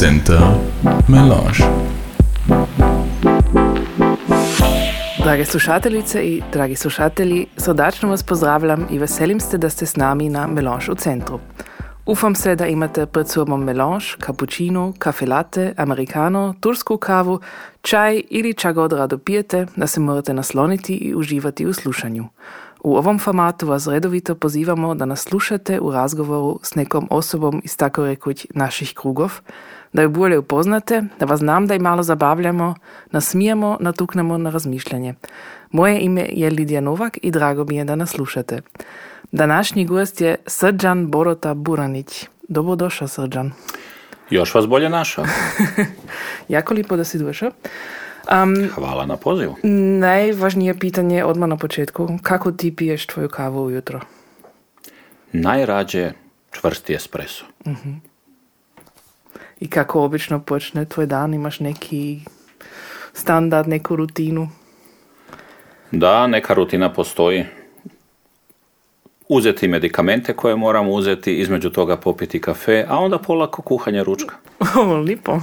Center 0.00 0.40
Melange. 1.08 1.64
Drage 5.22 5.44
slušateljice 5.44 6.22
i 6.22 6.42
dragi 6.52 6.74
slušatelji, 6.76 7.46
srdačno 7.56 8.08
vas 8.08 8.22
pozdravljam 8.22 8.86
i 8.90 8.98
veselim 8.98 9.40
se 9.40 9.58
da 9.58 9.70
ste 9.70 9.86
s 9.86 9.96
nami 9.96 10.28
na 10.28 10.46
Melange 10.46 10.92
u 10.92 10.94
centru. 10.94 11.40
Ufam 12.06 12.34
se 12.34 12.56
da 12.56 12.66
imate 12.66 13.06
pred 13.06 13.28
sobom 13.28 13.64
melange, 13.64 14.04
cappuccino, 14.26 14.92
kafe 14.98 15.26
latte, 15.26 15.74
americano, 15.76 16.54
tursku 16.60 16.96
kavu, 16.96 17.40
čaj 17.82 18.22
ili 18.30 18.54
čak 18.54 18.74
god 18.74 18.92
rado 18.92 19.18
pijete, 19.18 19.66
da 19.76 19.86
se 19.86 20.00
morate 20.00 20.34
nasloniti 20.34 20.94
i 20.94 21.14
uživati 21.14 21.66
u 21.66 21.72
slušanju. 21.72 22.28
U 22.84 22.96
ovom 22.96 23.18
formatu 23.18 23.66
vas 23.66 23.86
redovito 23.86 24.34
pozivamo 24.34 24.94
da 24.94 25.04
nas 25.04 25.20
slušate 25.20 25.80
u 25.80 25.92
razgovoru 25.92 26.60
s 26.62 26.74
nekom 26.74 27.08
osobom 27.10 27.60
iz 27.64 27.76
tako 27.76 28.04
rekuć 28.04 28.46
naših 28.54 28.92
krugov, 28.94 29.32
da 29.92 30.02
ju 30.02 30.08
bolje 30.08 30.38
upoznate, 30.38 31.02
da 31.18 31.26
vas 31.26 31.38
znam 31.38 31.66
da 31.66 31.74
i 31.74 31.78
malo 31.78 32.02
zabavljamo, 32.02 32.74
nasmijemo, 33.10 33.76
natuknemo 33.80 34.38
na 34.38 34.50
razmišljanje. 34.50 35.14
Moje 35.70 36.00
ime 36.00 36.26
je 36.32 36.50
Lidija 36.50 36.80
Novak 36.80 37.18
i 37.22 37.30
drago 37.30 37.64
mi 37.64 37.76
je 37.76 37.84
da 37.84 37.96
nas 37.96 38.10
slušate. 38.10 38.60
Današnji 39.32 39.84
gost 39.84 40.20
je 40.20 40.36
Srđan 40.46 41.06
Borota 41.06 41.54
Buranić. 41.54 42.28
Dobrodošao, 42.48 43.08
Srđan. 43.08 43.52
Još 44.30 44.54
vas 44.54 44.66
bolje 44.66 44.88
našao. 44.88 45.24
jako 46.48 46.74
lijepo 46.74 46.96
da 46.96 47.04
si 47.04 47.18
došao. 47.18 47.50
Um, 48.42 48.68
Hvala 48.74 49.06
na 49.06 49.16
pozivu. 49.16 49.56
Najvažnije 50.00 50.78
pitanje 50.78 51.24
odmah 51.24 51.48
na 51.48 51.56
početku. 51.56 52.08
Kako 52.22 52.52
ti 52.52 52.76
piješ 52.76 53.06
tvoju 53.06 53.28
kavu 53.28 53.64
ujutro? 53.64 54.00
Najrađe 55.32 56.12
čvrsti 56.50 56.94
espresso. 56.94 57.44
uh 57.64 57.76
I 59.60 59.68
kako 59.68 60.02
obično 60.02 60.40
počne 60.40 60.84
tvoj 60.84 61.06
dan? 61.06 61.34
Imaš 61.34 61.60
neki 61.60 62.20
standard, 63.12 63.68
neku 63.68 63.96
rutinu? 63.96 64.48
Da, 65.90 66.26
neka 66.26 66.54
rutina 66.54 66.92
postoji 66.92 67.44
uzeti 69.28 69.68
medikamente 69.68 70.32
koje 70.32 70.56
moram 70.56 70.88
uzeti, 70.88 71.34
između 71.34 71.70
toga 71.70 71.96
popiti 71.96 72.40
kafe, 72.40 72.84
a 72.88 72.98
onda 72.98 73.18
polako 73.18 73.62
kuhanje 73.62 74.04
ručka. 74.04 74.34
O, 74.76 74.96
lipo. 74.96 75.40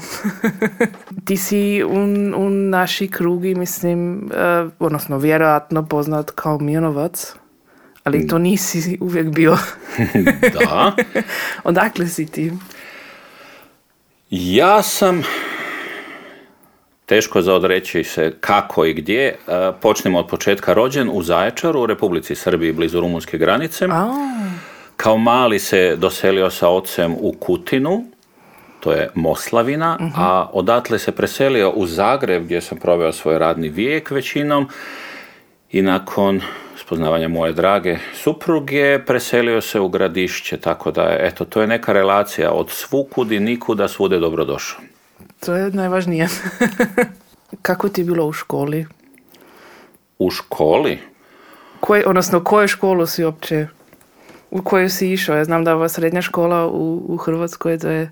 Ti 1.26 1.38
si 1.38 1.84
u, 1.84 1.96
u 2.38 2.50
naši 2.50 3.08
krugi, 3.08 3.56
mislim, 3.56 4.18
uh, 4.18 4.72
odnosno 4.80 5.18
vjerojatno 5.18 5.86
poznat 5.86 6.32
kao 6.32 6.60
Mionovac, 6.60 7.34
ali 8.04 8.28
to 8.28 8.38
nisi 8.38 8.98
uvijek 9.02 9.28
bio. 9.28 9.58
da. 10.60 10.96
Odakle 11.64 12.08
si 12.08 12.26
ti? 12.26 12.52
Ja 14.36 14.82
sam 14.82 15.24
teško 17.06 17.42
za 17.42 17.54
odreći 17.54 18.04
se 18.04 18.34
kako 18.40 18.86
i 18.86 18.94
gdje. 18.94 19.28
E, 19.28 19.36
počnemo 19.82 20.20
od 20.20 20.28
početka 20.28 20.74
rođen 20.74 21.10
u 21.14 21.24
Zaječaru, 21.24 21.82
u 21.82 21.86
Republici 21.86 22.36
Srbiji, 22.36 22.72
blizu 22.72 23.00
rumunske 23.00 23.38
granice. 23.38 23.88
Kao 24.98 25.18
mali 25.18 25.60
se 25.60 25.96
doselio 25.96 26.50
sa 26.50 26.70
ocem 26.70 27.16
u 27.20 27.32
Kutinu, 27.40 28.04
to 28.80 28.92
je 28.92 29.10
Moslavina, 29.16 29.98
mhm. 30.02 30.12
a 30.16 30.50
odatle 30.54 31.00
se 31.00 31.12
preselio 31.12 31.70
u 31.70 31.86
Zagreb 31.86 32.44
gdje 32.44 32.62
sam 32.62 32.78
proveo 32.78 33.12
svoj 33.12 33.40
radni 33.40 33.70
vijek 33.70 34.12
većinom 34.12 34.70
i 35.72 35.82
nakon 35.82 36.42
spoznavanja 36.86 37.28
moje 37.28 37.54
drage 37.54 37.98
supruge 38.14 39.00
preselio 39.06 39.62
se 39.62 39.80
u 39.80 39.90
gradišće, 39.90 40.58
tako 40.58 40.92
da 40.92 41.16
eto, 41.20 41.46
to 41.46 41.62
je 41.62 41.68
neka 41.68 41.94
relacija 41.94 42.52
od 42.52 42.70
svukudi, 42.70 43.40
nikuda, 43.40 43.88
svude 43.88 44.20
dobrodošao. 44.20 44.82
To 45.46 45.56
je 45.56 45.72
najvažnije. 45.72 46.28
Kako 47.68 47.90
ti 47.90 48.02
je 48.02 48.06
bilo 48.06 48.26
u 48.26 48.34
školi? 48.34 48.86
U 50.20 50.30
školi? 50.32 51.00
Koj, 51.80 52.04
odnosno, 52.08 52.44
koju 52.44 52.68
školu 52.68 53.06
si 53.06 53.24
uopće, 53.24 53.68
u 54.52 54.62
koju 54.62 54.90
si 54.90 55.12
išao? 55.12 55.38
Ja 55.38 55.46
znam 55.46 55.64
da 55.64 55.76
ova 55.76 55.90
srednja 55.90 56.22
škola 56.22 56.68
u, 56.68 57.06
u 57.08 57.18
Hrvatskoj 57.18 57.78
da 57.78 57.92
je... 57.92 58.12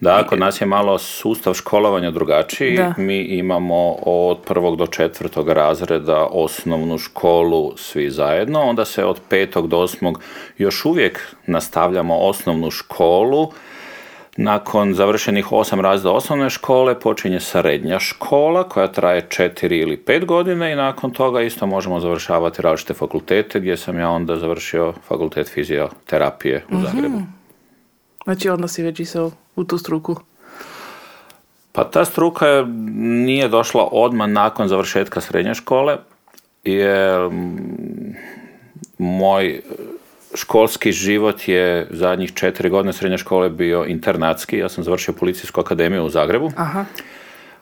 Da, 0.00 0.26
kod 0.26 0.38
nas 0.38 0.60
je 0.60 0.66
malo 0.66 0.98
sustav 0.98 1.54
školovanja 1.54 2.10
drugačiji. 2.10 2.78
Mi 2.96 3.20
imamo 3.20 3.92
od 4.02 4.38
prvog 4.46 4.76
do 4.76 4.86
četvrtog 4.86 5.48
razreda 5.48 6.26
osnovnu 6.30 6.98
školu 6.98 7.72
svi 7.76 8.10
zajedno, 8.10 8.60
onda 8.60 8.84
se 8.84 9.04
od 9.04 9.20
petog 9.28 9.68
do 9.68 9.78
osmog 9.78 10.20
još 10.58 10.84
uvijek 10.84 11.36
nastavljamo 11.46 12.16
osnovnu 12.16 12.70
školu, 12.70 13.52
nakon 14.36 14.94
završenih 14.94 15.52
osam 15.52 15.80
razreda 15.80 16.12
osnovne 16.12 16.50
škole 16.50 17.00
počinje 17.00 17.40
srednja 17.40 17.98
škola 17.98 18.68
koja 18.68 18.86
traje 18.86 19.26
četiri 19.28 19.78
ili 19.78 19.96
pet 19.96 20.24
godina 20.24 20.70
i 20.70 20.76
nakon 20.76 21.10
toga 21.10 21.42
isto 21.42 21.66
možemo 21.66 22.00
završavati 22.00 22.62
različite 22.62 22.94
fakultete 22.94 23.60
gdje 23.60 23.76
sam 23.76 23.98
ja 23.98 24.10
onda 24.10 24.36
završio 24.36 24.92
fakultet 25.08 25.48
fizioterapije 25.48 26.64
u 26.70 26.74
mhm. 26.74 26.84
Zagrebu. 26.86 27.18
Znači 28.26 28.48
onda 28.48 28.68
si 28.68 28.82
već 28.82 29.00
išao 29.00 29.30
u 29.56 29.64
tu 29.64 29.78
struku? 29.78 30.16
Pa 31.72 31.84
ta 31.84 32.04
struka 32.04 32.46
nije 32.98 33.48
došla 33.48 33.88
odmah 33.92 34.28
nakon 34.28 34.68
završetka 34.68 35.20
srednje 35.20 35.54
škole 35.54 35.96
jer 36.64 37.30
mm, 37.30 38.16
moj 38.98 39.60
školski 40.34 40.92
život 40.92 41.48
je 41.48 41.86
zadnjih 41.90 42.34
četiri 42.34 42.70
godine 42.70 42.92
srednje 42.92 43.18
škole 43.18 43.50
bio 43.50 43.84
internatski. 43.84 44.58
Ja 44.58 44.68
sam 44.68 44.84
završio 44.84 45.14
policijsku 45.14 45.60
akademiju 45.60 46.04
u 46.04 46.08
Zagrebu. 46.08 46.52
Aha. 46.56 46.84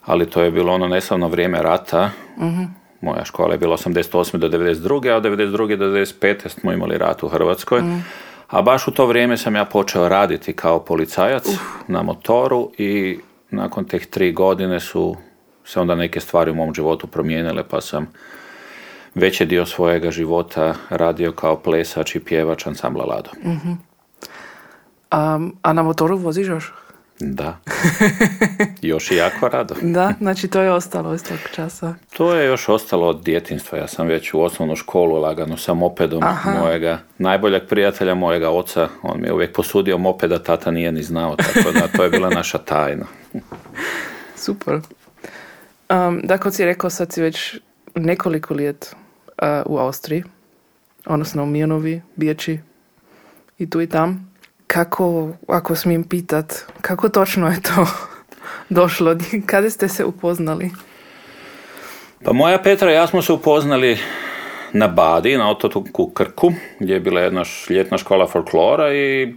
Ali 0.04 0.30
to 0.30 0.42
je 0.42 0.50
bilo 0.50 0.72
ono 0.72 0.88
neslavno 0.88 1.28
vrijeme 1.28 1.62
rata. 1.62 2.10
uh 2.36 2.84
Moja 3.00 3.24
škola 3.24 3.52
je 3.52 3.58
bila 3.58 3.76
88. 3.76 4.36
do 4.36 4.48
92. 4.48 5.12
a 5.12 5.16
od 5.16 5.22
92. 5.24 5.76
do 5.76 5.84
95. 5.84 6.48
smo 6.48 6.72
imali 6.72 6.98
rat 6.98 7.22
u 7.22 7.28
Hrvatskoj. 7.28 7.80
Mhm. 7.80 7.98
A 8.48 8.62
baš 8.62 8.88
u 8.88 8.90
to 8.90 9.06
vrijeme 9.06 9.36
sam 9.36 9.56
ja 9.56 9.64
počeo 9.64 10.08
raditi 10.08 10.52
kao 10.52 10.84
policajac 10.84 11.44
na 11.88 12.02
motoru 12.02 12.70
i 12.78 13.18
nakon 13.50 13.84
teh 13.84 14.06
tri 14.06 14.32
godine 14.32 14.80
su 14.80 15.16
se 15.64 15.80
onda 15.80 15.94
neke 15.94 16.20
stvari 16.20 16.50
u 16.50 16.54
mom 16.54 16.74
životu 16.74 17.06
promijenile 17.06 17.68
pa 17.68 17.80
sam 17.80 18.06
veći 19.14 19.46
dio 19.46 19.66
svojega 19.66 20.10
života 20.10 20.74
radio 20.90 21.32
kao 21.32 21.56
plesač 21.56 22.14
i 22.14 22.20
pjevač 22.20 22.66
ansambla 22.66 23.04
Lado. 23.04 23.30
uh 23.44 23.76
A, 25.10 25.40
a 25.62 25.72
na 25.72 25.82
motoru 25.82 26.16
voziš 26.16 26.48
još? 26.48 26.72
Da. 27.20 27.56
još 28.82 29.10
i 29.10 29.16
jako 29.16 29.48
rado. 29.48 29.74
da, 29.82 30.14
znači 30.20 30.48
to 30.48 30.60
je 30.60 30.72
ostalo 30.72 31.14
iz 31.14 31.24
tog 31.24 31.38
časa. 31.54 31.94
To 32.16 32.34
je 32.34 32.46
još 32.46 32.68
ostalo 32.68 33.08
od 33.08 33.22
djetinstva. 33.22 33.78
Ja 33.78 33.88
sam 33.88 34.06
već 34.06 34.34
u 34.34 34.40
osnovnu 34.40 34.76
školu 34.76 35.20
lagano 35.20 35.56
sa 35.56 35.74
mopedom 35.74 36.22
mojega 36.60 36.98
najboljeg 37.18 37.62
prijatelja, 37.68 38.14
mojega 38.14 38.50
oca. 38.50 38.88
On 39.02 39.20
mi 39.20 39.26
je 39.26 39.32
uvijek 39.32 39.56
posudio 39.56 39.98
mopeda, 39.98 40.42
tata 40.42 40.70
nije 40.70 40.92
ni 40.92 41.02
znao, 41.02 41.36
tako 41.36 41.72
da 41.72 41.88
to 41.88 42.04
je 42.04 42.10
bila 42.10 42.30
naša 42.30 42.58
tajna. 42.58 43.06
Super. 44.44 44.74
Um, 45.90 46.20
dakle, 46.24 46.52
si 46.52 46.64
rekao, 46.64 46.90
sad 46.90 47.12
si 47.12 47.22
već 47.22 47.60
nekoliko 47.94 48.54
let 48.54 48.96
u 49.66 49.78
Austriji, 49.78 50.24
odnosno 51.06 51.42
u 51.42 51.46
Mijanovi, 51.46 52.02
Bijeći 52.16 52.58
i 53.58 53.70
tu 53.70 53.80
i 53.80 53.86
tam. 53.86 54.33
Kako, 54.74 55.28
ako 55.48 55.76
smijem 55.76 56.04
pitat, 56.04 56.64
kako 56.80 57.08
točno 57.08 57.48
je 57.48 57.62
to 57.62 57.86
došlo? 58.80 59.16
Kada 59.50 59.70
ste 59.70 59.88
se 59.88 60.04
upoznali? 60.04 60.70
Pa 62.24 62.32
moja 62.32 62.58
Petra 62.58 62.90
i 62.90 62.94
ja 62.94 63.06
smo 63.06 63.22
se 63.22 63.32
upoznali 63.32 63.98
na 64.72 64.88
Badi, 64.88 65.38
na 65.38 65.50
otoku 65.50 66.10
Krku, 66.10 66.52
gdje 66.80 66.94
je 66.94 67.00
bila 67.00 67.20
jedna 67.20 67.42
ljetna 67.70 67.98
škola 67.98 68.26
folklora 68.26 68.94
i 68.94 69.34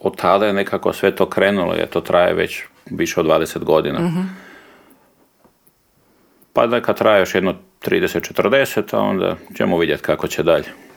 od 0.00 0.16
tada 0.16 0.46
je 0.46 0.52
nekako 0.52 0.92
sve 0.92 1.16
to 1.16 1.28
krenulo, 1.28 1.74
jer 1.74 1.88
to 1.88 2.00
traje 2.00 2.34
već 2.34 2.62
više 2.90 3.20
od 3.20 3.26
20 3.26 3.64
godina. 3.64 3.98
uh 3.98 4.24
Pa 6.52 6.66
neka 6.66 6.92
traje 6.92 7.20
još 7.20 7.34
jedno 7.34 7.54
30-40, 7.82 8.96
a 8.96 9.00
onda 9.00 9.36
ćemo 9.56 9.78
vidjeti 9.78 10.02
kako 10.02 10.28
će 10.28 10.42
dalje. 10.42 10.89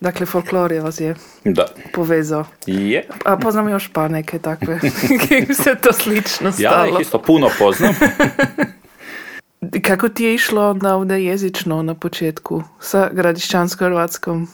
Dakle, 0.00 0.26
folklor 0.26 0.72
je 0.72 0.80
vas 0.80 1.00
je 1.00 1.14
da. 1.44 1.66
povezao. 1.92 2.44
Je. 2.66 3.06
A 3.24 3.36
poznam 3.36 3.68
još 3.68 3.88
pa 3.92 4.08
neke 4.08 4.38
takve, 4.38 4.80
se 5.64 5.74
to 5.82 5.92
slično 5.92 6.52
stalo. 6.52 6.84
Ja 6.84 6.88
ih 6.88 7.00
isto 7.00 7.22
puno 7.22 7.48
poznam. 7.58 7.94
Kako 9.86 10.08
ti 10.08 10.24
je 10.24 10.34
išlo 10.34 10.70
onda 10.70 10.94
ovdje 10.94 11.24
jezično 11.24 11.82
na 11.82 11.94
početku 11.94 12.62
sa 12.80 13.10
gradišćansko-hrvatskom 13.12 14.46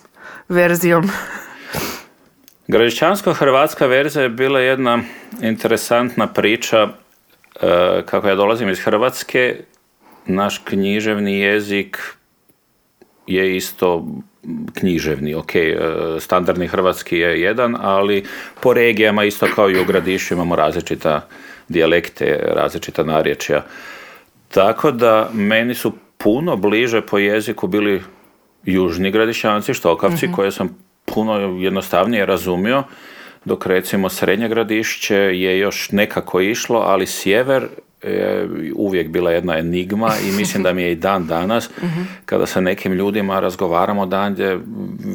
verzijom? 0.49 1.11
Gradišćansko-hrvatska 2.69 3.87
verzija 3.87 4.23
je 4.23 4.29
bila 4.29 4.61
jedna 4.61 4.99
interesantna 5.41 6.27
priča 6.27 6.89
e, 7.61 8.03
kako 8.07 8.29
ja 8.29 8.35
dolazim 8.35 8.69
iz 8.69 8.81
Hrvatske 8.81 9.61
naš 10.27 10.59
književni 10.59 11.41
jezik 11.41 11.99
je 13.27 13.57
isto 13.57 14.07
književni, 14.75 15.35
ok, 15.35 15.55
e, 15.55 15.77
standardni 16.21 16.67
hrvatski 16.67 17.19
je 17.19 17.41
jedan, 17.41 17.77
ali 17.81 18.25
po 18.61 18.73
regijama 18.73 19.25
isto 19.25 19.47
kao 19.55 19.71
i 19.71 19.81
u 19.81 19.85
gradišu 19.85 20.35
imamo 20.35 20.57
različita 20.57 21.29
dijalekte, 21.69 22.41
različita 22.43 23.05
narječja. 23.05 23.65
Tako 24.49 24.91
da 24.91 25.31
meni 25.33 25.75
su 25.75 25.93
puno 26.19 26.57
bliže 26.57 27.01
po 27.01 27.19
jeziku 27.19 27.67
bili 27.67 28.03
južni 28.65 29.11
gradišanci, 29.11 29.75
štokavci, 29.75 30.33
koje 30.33 30.51
sam 30.51 30.79
puno 31.05 31.35
jednostavnije 31.61 32.27
razumio, 32.27 32.83
dok 33.45 33.67
recimo 33.67 34.09
srednje 34.09 34.49
gradišće 34.49 35.17
je 35.17 35.59
još 35.59 35.91
nekako 35.91 36.41
išlo, 36.41 36.79
ali 36.79 37.07
sjever 37.07 37.69
je 38.07 38.49
uvijek 38.75 39.09
bila 39.09 39.31
jedna 39.31 39.59
enigma 39.59 40.11
i 40.29 40.33
mislim 40.33 40.63
da 40.63 40.73
mi 40.73 40.83
je 40.83 40.93
i 40.93 40.95
dan 40.95 41.27
danas 41.27 41.71
kada 42.27 42.47
sa 42.47 42.61
nekim 42.61 42.93
ljudima 42.93 43.41
razgovaramo 43.41 44.07
dan 44.07 44.33
gdje 44.33 44.59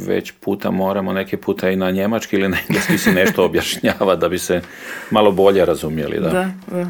već 0.07 0.31
puta 0.39 0.71
moramo 0.71 1.13
neki 1.13 1.37
puta 1.37 1.69
i 1.69 1.75
na 1.75 1.91
njemački 1.91 2.35
ili 2.35 2.49
na 2.49 2.57
engleski 2.67 2.97
si 2.97 3.11
nešto 3.11 3.45
objašnjava 3.45 4.15
da 4.15 4.29
bi 4.29 4.37
se 4.37 4.61
malo 5.11 5.31
bolje 5.31 5.65
razumjeli. 5.65 6.19
Da. 6.19 6.29
Da, 6.29 6.51
da. 6.71 6.87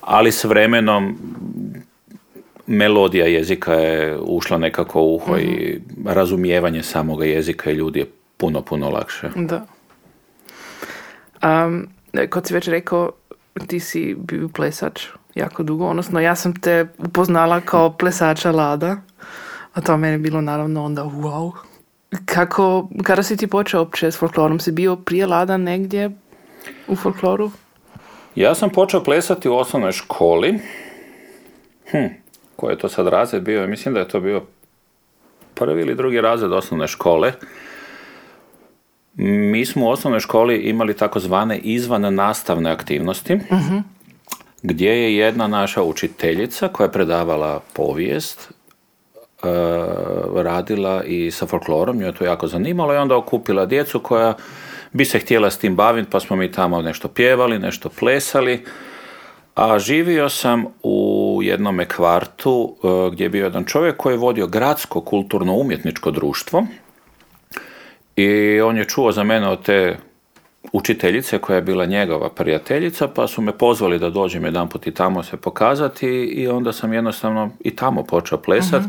Ali 0.00 0.32
s 0.32 0.44
vremenom 0.44 1.18
melodija 2.66 3.26
jezika 3.26 3.72
je 3.72 4.18
ušla 4.20 4.58
nekako 4.58 5.02
u 5.02 5.14
uho 5.14 5.38
i 5.38 5.80
razumijevanje 6.04 6.82
samoga 6.82 7.24
jezika 7.24 7.70
i 7.70 7.74
ljudi 7.74 7.98
je 7.98 8.06
puno, 8.36 8.62
puno 8.62 8.90
lakše. 8.90 9.30
Da. 9.36 9.66
Um, 11.42 11.88
kod 12.30 12.46
si 12.46 12.54
već 12.54 12.68
rekao, 12.68 13.10
ti 13.66 13.80
si 13.80 14.14
bio 14.18 14.48
plesač 14.48 15.06
jako 15.34 15.62
dugo, 15.62 15.86
odnosno 15.86 16.20
ja 16.20 16.34
sam 16.34 16.60
te 16.60 16.86
upoznala 16.98 17.60
kao 17.60 17.90
plesača 17.90 18.52
Lada, 18.52 18.96
a 19.74 19.80
to 19.80 19.96
meni 19.96 20.14
je 20.14 20.18
bilo 20.18 20.40
naravno 20.40 20.84
onda 20.84 21.02
wow. 21.02 21.52
Kako, 22.24 22.88
kada 23.02 23.22
si 23.22 23.36
ti 23.36 23.46
počeo 23.46 23.80
uopće 23.80 24.10
s 24.10 24.18
folklorom? 24.18 24.60
Si 24.60 24.72
bio 24.72 24.96
prije 24.96 25.26
Lada 25.26 25.56
negdje 25.56 26.10
u 26.88 26.96
folkloru? 26.96 27.50
Ja 28.34 28.54
sam 28.54 28.70
počeo 28.70 29.04
plesati 29.04 29.48
u 29.48 29.56
osnovnoj 29.56 29.92
školi. 29.92 30.58
Hm, 31.90 32.06
koji 32.56 32.72
je 32.72 32.78
to 32.78 32.88
sad 32.88 33.06
razred 33.06 33.42
bio? 33.42 33.66
Mislim 33.66 33.94
da 33.94 34.00
je 34.00 34.08
to 34.08 34.20
bio 34.20 34.42
prvi 35.54 35.82
ili 35.82 35.94
drugi 35.94 36.20
razred 36.20 36.52
osnovne 36.52 36.86
škole. 36.86 37.32
Mi 39.14 39.66
smo 39.66 39.86
u 39.86 39.88
osnovnoj 39.88 40.20
školi 40.20 40.56
imali 40.56 40.96
takozvane 40.96 41.58
izvan 41.58 42.14
nastavne 42.14 42.70
aktivnosti, 42.70 43.38
gdje 44.64 45.02
je 45.02 45.16
jedna 45.16 45.46
naša 45.46 45.82
učiteljica 45.82 46.68
koja 46.68 46.84
je 46.84 46.92
predavala 46.92 47.60
povijest, 47.72 48.48
e, 48.48 49.48
radila 50.34 51.02
i 51.04 51.30
sa 51.30 51.46
folklorom, 51.46 51.96
nju 51.96 52.06
je 52.06 52.14
to 52.14 52.24
jako 52.24 52.46
zanimalo 52.46 52.94
i 52.94 52.96
onda 52.96 53.16
okupila 53.16 53.66
djecu 53.66 54.00
koja 54.00 54.34
bi 54.92 55.04
se 55.04 55.18
htjela 55.18 55.50
s 55.50 55.58
tim 55.58 55.76
baviti, 55.76 56.10
pa 56.10 56.20
smo 56.20 56.36
mi 56.36 56.52
tamo 56.52 56.82
nešto 56.82 57.08
pjevali, 57.08 57.58
nešto 57.58 57.88
plesali. 57.88 58.64
A 59.54 59.78
živio 59.78 60.28
sam 60.28 60.64
u 60.82 61.40
jednome 61.42 61.88
kvartu 61.88 62.76
e, 62.76 63.10
gdje 63.12 63.24
je 63.24 63.28
bio 63.28 63.44
jedan 63.44 63.64
čovjek 63.64 63.96
koji 63.96 64.14
je 64.14 64.18
vodio 64.18 64.46
gradsko 64.46 65.00
kulturno 65.00 65.54
umjetničko 65.54 66.10
društvo 66.10 66.66
i 68.16 68.60
on 68.60 68.76
je 68.76 68.84
čuo 68.84 69.12
za 69.12 69.24
mene 69.24 69.48
od 69.48 69.62
te 69.62 69.96
učiteljice 70.72 71.38
koja 71.38 71.56
je 71.56 71.62
bila 71.62 71.86
njegova 71.86 72.28
prijateljica, 72.28 73.08
pa 73.08 73.26
su 73.26 73.42
me 73.42 73.58
pozvali 73.58 73.98
da 73.98 74.10
dođem 74.10 74.44
jedanput 74.44 74.86
i 74.86 74.94
tamo 74.94 75.22
se 75.22 75.36
pokazati 75.36 76.08
i 76.08 76.48
onda 76.48 76.72
sam 76.72 76.92
jednostavno 76.92 77.50
i 77.60 77.76
tamo 77.76 78.02
počeo 78.02 78.38
plesat 78.38 78.82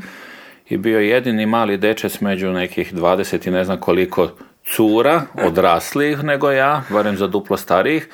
i 0.70 0.78
bio 0.78 1.00
jedini 1.00 1.46
mali 1.46 1.78
dečec 1.78 2.22
među 2.22 2.52
nekih 2.52 2.94
20 2.94 3.48
i 3.48 3.52
ne 3.52 3.64
znam 3.64 3.80
koliko 3.80 4.30
cura, 4.66 5.22
odraslih 5.48 6.24
nego 6.24 6.52
ja, 6.52 6.84
barem 6.90 7.18
za 7.18 7.28
duplo 7.28 7.58
starijih. 7.58 8.10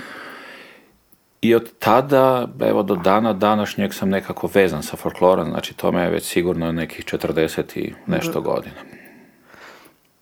I 1.42 1.56
od 1.56 1.72
tada, 1.80 2.48
evo 2.60 2.84
do 2.84 2.96
dana 2.96 3.34
današnjeg 3.34 3.94
sam 3.94 4.10
nekako 4.10 4.50
vezan 4.54 4.84
sa 4.84 4.98
folklorom, 4.98 5.50
znači 5.50 5.74
to 5.74 5.92
me 5.92 6.02
je 6.02 6.10
već 6.10 6.24
sigurno 6.24 6.72
nekih 6.72 7.06
40 7.06 7.80
i 7.80 7.94
nešto 8.08 8.42
godina. 8.42 9.01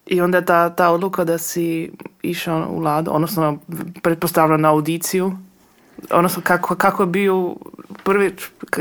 I 0.09 0.21
onda 0.21 0.41
ta, 0.41 0.69
ta 0.69 0.89
odluka 0.89 1.23
da 1.23 1.37
si 1.37 1.91
išao 2.21 2.67
u 2.69 2.79
Lado, 2.79 3.11
odnosno 3.11 3.57
pretpostavljam 4.03 4.61
na 4.61 4.69
audiciju, 4.69 5.31
odnosno 6.11 6.41
kako, 6.45 6.75
kako 6.75 7.03
je 7.03 7.07
bio 7.07 7.55
prvi 8.03 8.35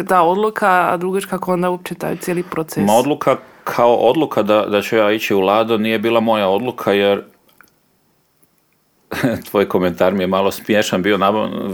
ta 0.09 0.23
odluka, 0.23 0.93
a 0.93 0.97
drugič 0.97 1.25
kako 1.25 1.53
onda 1.53 1.71
uopće 1.71 1.95
taj 1.95 2.17
cijeli 2.17 2.43
proces? 2.43 2.87
Ma 2.87 2.93
odluka 2.93 3.37
kao 3.65 3.95
odluka 3.95 4.43
da, 4.43 4.67
da 4.67 4.83
ću 4.83 4.97
ja 4.97 5.13
ići 5.13 5.35
u 5.35 5.41
Lado 5.41 5.79
nije 5.79 5.99
bila 5.99 6.21
moja 6.21 6.49
odluka 6.49 6.93
jer 6.93 7.23
tvoj 9.51 9.69
komentar 9.69 10.15
mi 10.15 10.23
je 10.23 10.27
malo 10.27 10.51
smiješan 10.51 11.03
bio 11.03 11.19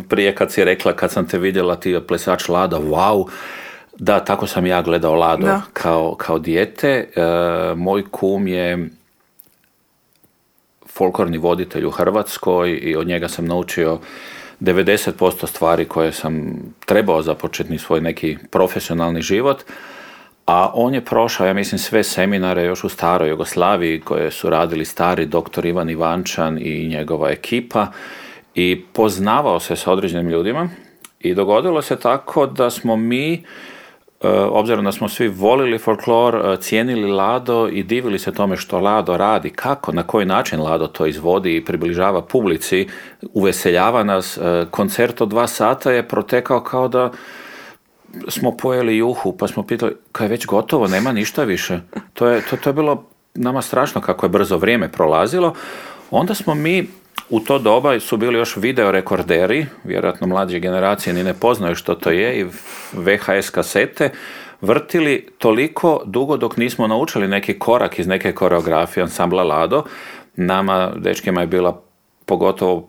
prije 0.08 0.34
kad 0.34 0.52
si 0.52 0.64
rekla 0.64 0.92
kad 0.92 1.10
sam 1.10 1.28
te 1.28 1.38
vidjela 1.38 1.76
ti 1.76 1.90
je 1.90 2.06
plesač 2.06 2.48
Lado, 2.48 2.78
wow, 2.78 3.28
da, 3.98 4.24
tako 4.24 4.46
sam 4.46 4.66
ja 4.66 4.82
gledao 4.82 5.14
Lado 5.14 5.60
kao, 5.72 6.14
kao 6.14 6.38
dijete. 6.38 7.08
E, 7.16 7.22
moj 7.76 8.04
kum 8.10 8.46
je 8.46 8.88
folklorni 10.94 11.38
voditelj 11.38 11.84
u 11.84 11.90
Hrvatskoj 11.90 12.78
i 12.82 12.96
od 12.96 13.06
njega 13.06 13.28
sam 13.28 13.46
naučio 13.46 13.98
90% 14.60 15.46
stvari 15.46 15.84
koje 15.84 16.12
sam 16.12 16.56
trebao 16.86 17.22
započeti 17.22 17.78
svoj 17.78 18.00
neki 18.00 18.36
profesionalni 18.50 19.22
život, 19.22 19.64
a 20.46 20.70
on 20.74 20.94
je 20.94 21.04
prošao, 21.04 21.46
ja 21.46 21.52
mislim, 21.52 21.78
sve 21.78 22.04
seminare 22.04 22.64
još 22.64 22.84
u 22.84 22.88
staroj 22.88 23.28
Jugoslaviji 23.28 24.00
koje 24.00 24.30
su 24.30 24.50
radili 24.50 24.84
stari 24.84 25.26
doktor 25.26 25.66
Ivan 25.66 25.90
Ivančan 25.90 26.58
i 26.58 26.88
njegova 26.88 27.30
ekipa 27.30 27.86
i 28.54 28.82
poznavao 28.92 29.60
se 29.60 29.76
sa 29.76 29.92
određenim 29.92 30.28
ljudima 30.28 30.68
i 31.20 31.34
dogodilo 31.34 31.82
se 31.82 31.96
tako 31.96 32.46
da 32.46 32.70
smo 32.70 32.96
mi 32.96 33.44
obzirom 34.50 34.84
da 34.84 34.92
smo 34.92 35.08
svi 35.08 35.28
volili 35.28 35.78
folklor, 35.78 36.34
e, 36.34 36.56
cijenili 36.60 37.10
Lado 37.10 37.68
i 37.72 37.82
divili 37.82 38.18
se 38.18 38.32
tome 38.32 38.56
što 38.56 38.80
Lado 38.80 39.16
radi, 39.16 39.50
kako, 39.50 39.92
na 39.92 40.02
koji 40.02 40.26
način 40.26 40.60
Lado 40.60 40.86
to 40.86 41.06
izvodi 41.06 41.56
i 41.56 41.64
približava 41.64 42.22
publici, 42.22 42.88
uveseljava 43.32 44.04
nas. 44.04 44.36
E, 44.38 44.66
koncert 44.70 45.20
od 45.20 45.28
dva 45.28 45.46
sata 45.46 45.92
je 45.92 46.08
protekao 46.08 46.60
kao 46.60 46.88
da 46.88 47.10
smo 48.28 48.56
pojeli 48.56 48.96
juhu, 48.96 49.36
pa 49.36 49.48
smo 49.48 49.62
pitali, 49.62 49.96
kaj 50.12 50.24
je 50.24 50.30
već 50.30 50.46
gotovo, 50.46 50.86
nema 50.86 51.12
ništa 51.12 51.44
više. 51.44 51.80
To 52.12 52.26
je, 52.26 52.42
to, 52.50 52.56
to 52.56 52.68
je 52.70 52.74
bilo 52.74 53.04
nama 53.34 53.62
strašno 53.62 54.00
kako 54.00 54.26
je 54.26 54.30
brzo 54.30 54.56
vrijeme 54.56 54.92
prolazilo. 54.92 55.54
Onda 56.10 56.34
smo 56.34 56.54
mi 56.54 56.88
u 57.30 57.40
to 57.40 57.58
doba 57.58 58.00
su 58.00 58.16
bili 58.16 58.38
još 58.38 58.56
video 58.56 58.90
rekorderi, 58.90 59.66
vjerojatno 59.84 60.26
mlađe 60.26 60.58
generacije 60.58 61.12
ni 61.14 61.24
ne 61.24 61.34
poznaju 61.34 61.74
što 61.74 61.94
to 61.94 62.10
je, 62.10 62.40
i 62.40 62.44
VHS 62.92 63.50
kasete, 63.50 64.10
vrtili 64.60 65.28
toliko 65.38 66.02
dugo 66.04 66.36
dok 66.36 66.56
nismo 66.56 66.86
naučili 66.86 67.28
neki 67.28 67.58
korak 67.58 67.98
iz 67.98 68.06
neke 68.06 68.32
koreografije 68.32 69.02
ansambla 69.02 69.42
Lado. 69.42 69.84
Nama, 70.36 70.92
dečkima, 70.96 71.40
je 71.40 71.46
bila 71.46 71.82
pogotovo 72.26 72.88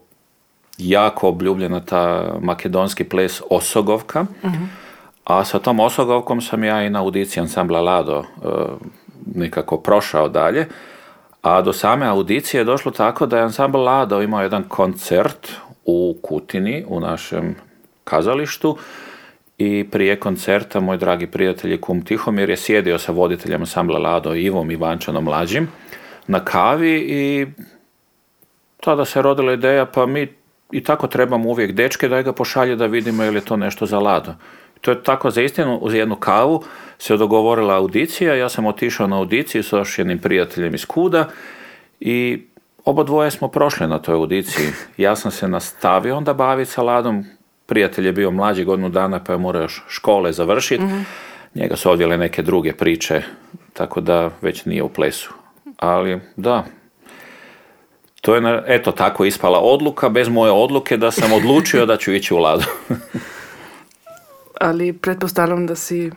jako 0.78 1.28
obljubljena 1.28 1.80
ta 1.80 2.34
makedonski 2.42 3.04
ples 3.04 3.42
Osogovka, 3.50 4.26
a 5.24 5.46
sa 5.46 5.60
tom 5.60 5.80
Osogovkom 5.80 6.42
sam 6.42 6.64
ja 6.64 6.84
i 6.84 6.90
na 6.90 7.00
audiciji 7.00 7.42
ansambla 7.42 7.82
Lado 7.82 8.20
e, 8.20 8.48
nekako 9.36 9.78
prošao 9.78 10.30
dalje. 10.30 10.68
A 11.46 11.62
do 11.62 11.74
same 11.74 12.06
audicije 12.06 12.62
je 12.62 12.66
došlo 12.66 12.92
tako 12.92 13.26
da 13.26 13.38
je 13.38 13.44
Ansambl 13.44 13.78
Lado 13.78 14.22
imao 14.22 14.42
jedan 14.42 14.64
koncert 14.64 15.52
u 15.86 16.18
Kutini, 16.22 16.86
u 16.88 17.00
našem 17.00 17.56
kazalištu, 18.04 18.78
i 19.58 19.86
prije 19.92 20.20
koncerta 20.20 20.80
moj 20.80 20.98
dragi 20.98 21.28
prijatelj 21.28 21.82
Kum 21.82 22.02
Tihomir 22.06 22.50
je 22.50 22.58
sjedio 22.58 23.00
sa 23.00 23.12
voditeljem 23.12 23.62
ansambla 23.62 24.00
Lado 24.00 24.36
Ivom 24.36 24.72
Ivančanom 24.72 25.24
mlađim 25.24 25.68
na 26.28 26.46
kavi 26.46 27.06
i 27.10 27.48
tada 28.80 29.06
se 29.06 29.22
rodila 29.22 29.54
ideja 29.54 29.86
pa 29.86 30.06
mi 30.06 30.28
i 30.72 30.84
tako 30.84 31.08
trebamo 31.08 31.50
uvijek 31.50 31.72
dečke 31.72 32.08
da 32.08 32.22
ga 32.22 32.34
pošalje 32.34 32.76
da 32.76 32.86
vidimo 32.86 33.24
je 33.24 33.32
li 33.32 33.42
to 33.42 33.58
nešto 33.58 33.86
za 33.86 34.00
Lado. 34.00 34.34
To 34.86 34.92
je 34.92 35.04
tako 35.04 35.32
za 35.32 35.42
istinu 35.42 35.78
uz 35.78 35.94
jednu 35.94 36.16
kavu 36.16 36.64
se 37.00 37.18
dogovorila 37.18 37.76
audicija, 37.76 38.36
ja 38.36 38.50
sam 38.50 38.66
otišao 38.66 39.08
na 39.08 39.18
audiciju 39.18 39.64
sa 39.64 39.78
još 39.78 40.00
jednim 40.00 40.20
prijateljem 40.20 40.76
iz 40.76 40.86
Kuda 40.86 41.30
i 42.00 42.46
oba 42.86 43.04
dvoje 43.04 43.32
smo 43.32 43.48
prošli 43.48 43.88
na 43.88 44.00
toj 44.00 44.16
audiciji. 44.16 44.68
Ja 44.98 45.16
sam 45.16 45.32
se 45.32 45.48
nastavio 45.48 46.18
onda 46.18 46.34
baviti 46.34 46.72
sa 46.72 46.82
Ladom, 46.82 47.26
prijatelj 47.66 48.06
je 48.06 48.12
bio 48.12 48.32
mlađi 48.32 48.64
godinu 48.64 48.90
dana 48.90 49.24
pa 49.24 49.34
je 49.34 49.40
morao 49.40 49.62
još 49.62 49.84
škole 49.88 50.32
završiti. 50.32 50.84
Njega 51.56 51.76
su 51.76 51.92
odvjele 51.92 52.18
neke 52.18 52.42
druge 52.42 52.74
priče, 52.74 53.22
tako 53.74 54.02
da 54.02 54.30
već 54.42 54.66
nije 54.66 54.84
u 54.84 54.90
plesu. 54.90 55.34
Ali 55.78 56.20
da, 56.36 56.66
to 58.22 58.36
je, 58.36 58.64
eto, 58.68 58.92
tako 58.92 59.26
ispala 59.26 59.60
odluka, 59.60 60.10
bez 60.10 60.30
moje 60.30 60.52
odluke 60.52 60.98
da 60.98 61.12
sam 61.12 61.34
odlučio 61.34 61.86
da 61.86 61.98
ću 61.98 62.14
ići 62.14 62.34
u 62.34 62.38
Ladu. 62.38 62.66
Ali 64.62 64.94
pretpostavljam 64.94 65.68
da 65.68 65.76
si, 65.76 66.12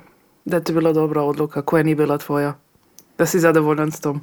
da 0.45 0.61
ti 0.61 0.73
je 0.73 0.75
bila 0.75 0.92
dobra 0.92 1.23
odluka, 1.23 1.62
koja 1.62 1.83
nije 1.83 1.97
bila 1.97 2.18
tvoja. 2.18 2.54
da 3.18 3.26
si 3.26 3.38
zadovoljan 3.38 3.92
s 3.92 4.00
tom? 4.00 4.21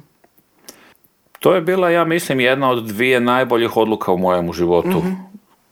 To 1.40 1.54
je 1.54 1.60
bila, 1.60 1.90
ja 1.90 2.04
mislim, 2.04 2.40
jedna 2.40 2.70
od 2.70 2.86
dvije 2.86 3.20
najboljih 3.20 3.76
odluka 3.76 4.12
u 4.12 4.18
mojem 4.18 4.52
životu, 4.52 5.02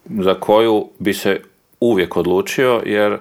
za 0.09 0.35
koju 0.35 0.89
bi 0.99 1.15
se 1.15 1.41
uvijek 1.81 2.17
odlučio, 2.17 2.83
jer 2.87 3.19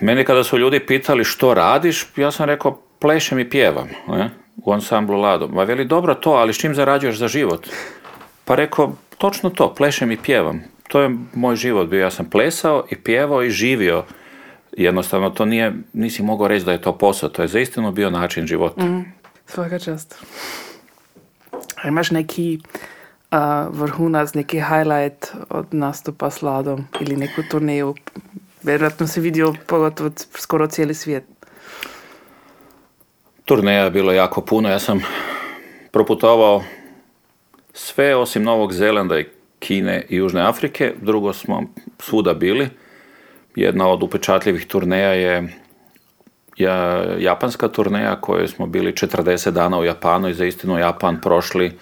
meni 0.00 0.24
kada 0.24 0.44
su 0.44 0.58
ljudi 0.58 0.80
pitali 0.86 1.24
što 1.24 1.54
radiš, 1.54 2.06
ja 2.16 2.30
sam 2.30 2.46
rekao 2.46 2.78
plešem 2.98 3.38
i 3.38 3.50
pjevam 3.50 3.88
ne? 4.08 4.30
u 4.56 4.72
ansamblu 4.72 5.20
Lado. 5.20 5.48
Ma 5.48 5.64
veli 5.64 5.84
dobro 5.84 6.14
to, 6.14 6.30
ali 6.30 6.52
s 6.52 6.58
čim 6.58 6.74
zarađuješ 6.74 7.16
za 7.18 7.28
život? 7.28 7.68
Pa 8.44 8.54
rekao, 8.54 8.92
točno 9.18 9.50
to, 9.50 9.74
plešem 9.74 10.12
i 10.12 10.16
pjevam. 10.16 10.62
To 10.92 11.00
je 11.00 11.10
moj 11.34 11.56
život 11.56 11.88
bio. 11.88 12.00
Ja 12.00 12.10
sam 12.10 12.30
plesao 12.30 12.84
i 12.90 12.96
pjevao 12.96 13.42
i 13.42 13.50
živio. 13.50 14.04
Jednostavno 14.72 15.30
to 15.30 15.44
nije, 15.44 15.72
nisi 15.92 16.22
mogao 16.22 16.48
reći 16.48 16.64
da 16.64 16.72
je 16.72 16.82
to 16.82 16.98
posao, 16.98 17.28
to 17.28 17.42
je 17.42 17.48
zaistinu 17.48 17.92
bio 17.92 18.10
način 18.10 18.46
života. 18.46 18.82
Svaka 19.46 19.78
čast. 19.78 20.24
A 21.52 21.88
imaš 21.88 22.10
neki 22.10 22.58
uh, 23.30 23.38
vrhunac, 23.68 24.34
neki 24.34 24.60
highlight 24.60 25.26
od 25.50 25.66
nastupa 25.74 26.30
s 26.30 26.42
Ladom 26.42 26.84
ili 27.00 27.16
neku 27.16 27.42
turneju? 27.50 27.94
Vjerojatno 28.62 29.06
si 29.06 29.20
vidio 29.20 29.54
pogotovo 29.66 30.10
skoro 30.34 30.66
cijeli 30.66 30.94
svijet. 30.94 31.24
Turneja 33.44 33.84
je 33.84 33.90
bilo 33.90 34.12
jako 34.12 34.40
puno. 34.40 34.68
Ja 34.68 34.78
sam 34.78 35.00
proputovao 35.90 36.62
sve 37.72 38.16
osim 38.16 38.42
Novog 38.42 38.72
Zelanda 38.72 39.18
i 39.18 39.26
Kine 39.62 40.04
i 40.08 40.16
Južne 40.16 40.40
Afrike. 40.40 40.92
Drugo 41.00 41.32
smo 41.32 41.62
svuda 41.98 42.34
bili. 42.34 42.68
Jedna 43.56 43.88
od 43.88 44.02
upečatljivih 44.02 44.66
turneja 44.66 45.12
je 45.12 45.48
ja, 46.56 47.04
japanska 47.18 47.68
turneja 47.68 48.20
kojoj 48.20 48.48
smo 48.48 48.66
bili 48.66 48.92
40 48.92 49.50
dana 49.50 49.78
u 49.78 49.84
Japanu 49.84 50.28
i 50.28 50.34
za 50.34 50.44
istinu 50.44 50.78
Japan 50.78 51.20
prošli 51.20 51.72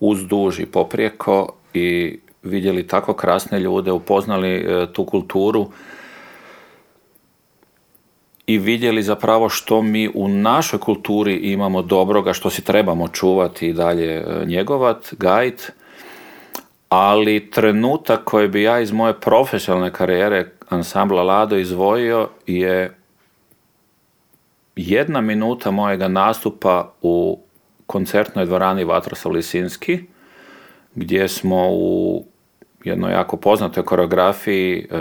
uz 0.00 0.26
duž 0.26 0.60
i 0.60 0.66
poprijeko 0.66 1.48
i 1.74 2.18
vidjeli 2.42 2.86
tako 2.86 3.14
krasne 3.14 3.60
ljude, 3.60 3.92
upoznali 3.92 4.54
e, 4.54 4.86
tu 4.92 5.04
kulturu 5.04 5.70
i 8.46 8.58
vidjeli 8.58 9.02
zapravo 9.02 9.48
što 9.48 9.82
mi 9.82 10.10
u 10.14 10.28
našoj 10.28 10.80
kulturi 10.80 11.34
imamo 11.34 11.82
dobroga, 11.82 12.32
što 12.32 12.50
si 12.50 12.64
trebamo 12.64 13.08
čuvati 13.08 13.68
i 13.68 13.72
dalje 13.72 14.14
e, 14.14 14.44
njegovat, 14.46 15.14
gajit, 15.18 15.72
ali 16.94 17.50
trenutak 17.50 18.24
koji 18.24 18.48
bi 18.48 18.62
ja 18.62 18.80
iz 18.80 18.92
moje 18.92 19.20
profesionalne 19.20 19.92
karijere 19.92 20.46
ansambla 20.68 21.22
Lado 21.22 21.56
izvojio 21.56 22.28
je 22.46 22.96
jedna 24.76 25.20
minuta 25.20 25.70
mojega 25.70 26.08
nastupa 26.08 26.92
u 27.02 27.38
koncertnoj 27.86 28.46
dvorani 28.46 28.84
Vatroslav 28.84 29.34
Lisinski, 29.34 30.00
gdje 30.94 31.28
smo 31.28 31.68
u 31.70 32.24
jednoj 32.84 33.12
jako 33.12 33.36
poznatoj 33.36 33.84
koreografiji 33.84 34.78
e, 34.78 34.98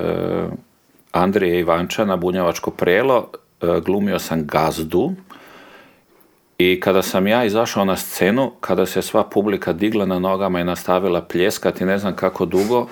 Andrije 1.11 1.59
Ivančana, 1.59 2.17
Bunjevačko 2.17 2.71
prelo, 2.71 3.27
e, 3.61 3.79
glumio 3.85 4.19
sam 4.19 4.47
gazdu 4.47 5.11
i 6.57 6.79
kada 6.79 7.01
sam 7.01 7.27
ja 7.27 7.45
izašao 7.45 7.85
na 7.85 7.95
scenu, 7.95 8.51
kada 8.61 8.85
se 8.85 9.01
sva 9.01 9.23
publika 9.23 9.73
digla 9.73 10.05
na 10.05 10.19
nogama 10.19 10.59
i 10.59 10.63
nastavila 10.63 11.21
pljeskati 11.21 11.85
ne 11.85 11.97
znam 11.97 12.15
kako 12.15 12.45
dugo, 12.45 12.87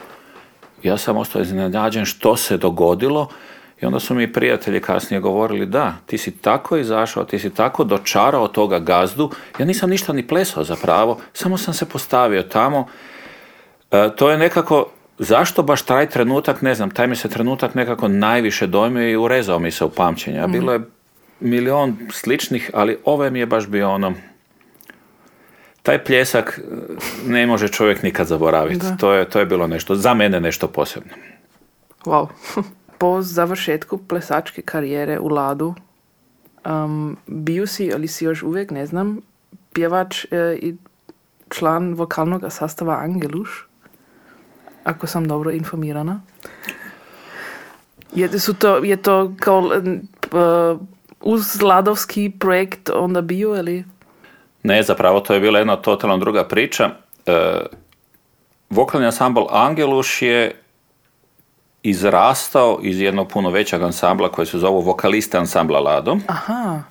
ja 0.83 0.97
sam 0.97 1.17
ostao 1.17 1.41
iznenađen 1.41 2.05
što 2.05 2.35
se 2.35 2.57
dogodilo 2.57 3.27
i 3.81 3.85
onda 3.85 3.99
su 3.99 4.15
mi 4.15 4.33
prijatelji 4.33 4.81
kasnije 4.81 5.19
govorili 5.19 5.65
da, 5.65 5.93
ti 6.05 6.17
si 6.17 6.31
tako 6.31 6.77
izašao, 6.77 7.23
ti 7.23 7.39
si 7.39 7.49
tako 7.49 7.83
dočarao 7.83 8.47
toga 8.47 8.79
gazdu, 8.79 9.31
ja 9.59 9.65
nisam 9.65 9.89
ništa 9.89 10.13
ni 10.13 10.27
plesao 10.27 10.63
zapravo, 10.63 11.17
samo 11.33 11.57
sam 11.57 11.73
se 11.73 11.89
postavio 11.89 12.43
tamo. 12.43 12.87
E, 13.91 14.09
to 14.15 14.29
je 14.29 14.37
nekako, 14.37 14.85
zašto 15.17 15.63
baš 15.63 15.81
taj 15.81 16.09
trenutak, 16.09 16.61
ne 16.61 16.75
znam, 16.75 16.91
taj 16.91 17.07
mi 17.07 17.15
se 17.15 17.29
trenutak 17.29 17.75
nekako 17.75 18.07
najviše 18.07 18.67
dojmio 18.67 19.09
i 19.09 19.15
urezao 19.15 19.59
mi 19.59 19.71
se 19.71 19.85
u 19.85 19.89
pamćenje. 19.89 20.39
A 20.39 20.47
bilo 20.47 20.73
je 20.73 20.81
milion 21.41 21.97
sličnih, 22.11 22.69
ali 22.73 22.97
ovaj 23.05 23.31
mi 23.31 23.39
je 23.39 23.45
baš 23.45 23.67
bio 23.67 23.91
ono, 23.91 24.13
taj 25.83 26.03
pljesak 26.03 26.59
e, 26.59 26.61
ne 27.27 27.47
može 27.47 27.67
čovjek 27.67 28.03
nikad 28.03 28.27
zaboraviti. 28.27 28.85
To 28.99 29.13
je, 29.13 29.29
to 29.29 29.39
je 29.39 29.45
bilo 29.45 29.67
nešto, 29.67 29.95
za 29.95 30.13
mene 30.13 30.39
nešto 30.39 30.67
posebno. 30.67 31.13
Wow. 32.05 32.27
po 32.97 33.21
završetku 33.21 33.97
plesačke 33.97 34.61
karijere 34.61 35.19
u 35.19 35.27
Ladu 35.27 35.75
um, 36.65 37.17
bio 37.27 37.67
si, 37.67 37.93
ali 37.93 38.07
si 38.07 38.25
još 38.25 38.43
uvijek, 38.43 38.71
ne 38.71 38.85
znam, 38.85 39.21
pjevač 39.73 40.25
e, 40.31 40.57
i 40.61 40.75
član 41.49 41.93
vokalnog 41.93 42.43
sastava 42.49 42.97
Angeluš, 43.03 43.67
ako 44.83 45.07
sam 45.07 45.27
dobro 45.27 45.51
informirana. 45.51 46.21
Je, 48.13 48.39
su 48.39 48.53
to, 48.53 48.77
je 48.77 48.97
to 48.97 49.33
kao 49.39 49.59
uh, 49.59 50.79
uz 51.21 51.61
Ladovski 51.61 52.31
projekt 52.39 52.89
onda 52.89 53.21
bio, 53.21 53.55
ili? 53.55 53.83
Ne, 54.63 54.83
zapravo 54.83 55.19
to 55.19 55.33
je 55.33 55.39
bila 55.39 55.59
jedna 55.59 55.75
totalno 55.75 56.17
druga 56.17 56.43
priča. 56.43 56.85
Uh, 56.85 57.33
vokalni 58.69 59.05
ansambl 59.05 59.41
Angeluš 59.49 60.21
je 60.21 60.61
izrastao 61.83 62.79
iz 62.81 63.01
jednog 63.01 63.27
puno 63.27 63.49
većeg 63.49 63.81
ansambla 63.81 64.29
koji 64.29 64.47
se 64.47 64.57
zovu 64.57 64.81
Vokaliste 64.81 65.37
ansambla 65.37 65.79
Lado. 65.79 66.17
Aha. 66.27 66.81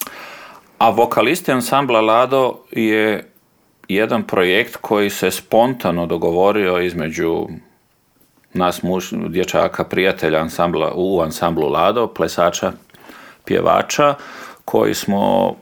A 0.79 0.91
Vokaliste 0.91 1.53
ansambla 1.53 2.01
Lado 2.01 2.59
je 2.71 3.31
jedan 3.89 4.23
projekt 4.23 4.77
koji 4.77 5.11
se 5.11 5.31
spontano 5.31 6.07
dogovorio 6.07 6.81
između 6.81 7.49
nas 8.53 8.83
muž, 8.83 9.05
dječaka, 9.29 9.85
prijatelja 9.85 10.41
ansambla, 10.41 10.93
u 10.95 11.21
ansamblu 11.21 11.69
Lado, 11.69 12.07
plesača, 12.07 12.73
pjevača, 13.51 14.15
koji 14.65 14.95
smo 14.95 15.55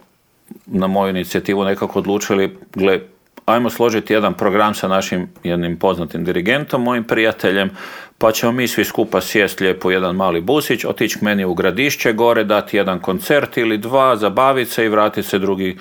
na 0.66 0.86
moju 0.86 1.10
inicijativu 1.10 1.64
nekako 1.64 1.98
odlučili, 1.98 2.58
gle, 2.74 3.00
ajmo 3.46 3.70
složiti 3.70 4.12
jedan 4.12 4.34
program 4.34 4.74
sa 4.74 4.88
našim 4.88 5.28
jednim 5.44 5.78
poznatim 5.78 6.24
dirigentom, 6.24 6.82
mojim 6.82 7.04
prijateljem, 7.04 7.70
pa 8.18 8.32
ćemo 8.32 8.52
mi 8.52 8.68
svi 8.68 8.84
skupa 8.84 9.20
sjest 9.20 9.60
lijepo 9.60 9.90
jedan 9.90 10.16
mali 10.16 10.40
busić, 10.40 10.84
otići 10.84 11.18
k 11.18 11.22
meni 11.22 11.44
u 11.44 11.54
gradišće 11.54 12.12
gore, 12.12 12.44
dati 12.44 12.76
jedan 12.76 13.00
koncert 13.00 13.56
ili 13.56 13.78
dva, 13.78 14.16
zabaviti 14.16 14.70
se 14.70 14.84
i 14.84 14.88
vratiti 14.88 15.28
se 15.28 15.38
drugi 15.38 15.78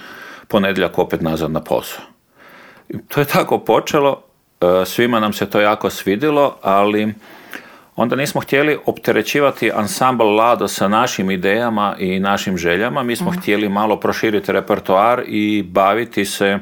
ponedjeljak 0.47 0.99
opet 0.99 1.21
nazad 1.21 1.51
na 1.51 1.61
posao. 1.61 2.03
To 3.07 3.19
je 3.19 3.25
tako 3.25 3.59
počelo, 3.59 4.21
e, 4.61 4.85
svima 4.85 5.19
nam 5.19 5.33
se 5.33 5.49
to 5.49 5.59
jako 5.59 5.89
svidilo, 5.89 6.55
ali 6.61 7.13
onda 7.97 8.15
nismo 8.15 8.41
htjeli 8.41 8.77
opterećivati 8.85 9.71
ansambl 9.71 10.23
Lado 10.23 10.67
sa 10.67 10.87
našim 10.87 11.31
idejama 11.31 11.95
i 11.99 12.19
našim 12.19 12.57
željama, 12.57 13.03
mi 13.03 13.15
smo 13.15 13.31
htjeli 13.31 13.69
malo 13.69 13.99
proširiti 13.99 14.51
repertoar 14.51 15.23
i 15.27 15.63
baviti 15.63 16.25
se 16.25 16.59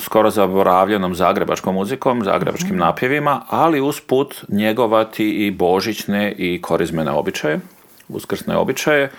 skoro 0.00 0.30
zaboravljenom 0.30 1.14
zagrebačkom 1.14 1.74
muzikom, 1.74 2.24
zagrebačkim 2.24 2.70
mhm. 2.70 2.78
napjevima, 2.78 3.40
ali 3.48 3.80
usput 3.80 4.44
njegovati 4.48 5.46
i 5.46 5.50
božićne 5.50 6.32
i 6.32 6.62
korizmene 6.62 7.10
običaje, 7.10 7.60
uskrsne 8.08 8.56
običaje 8.56 9.10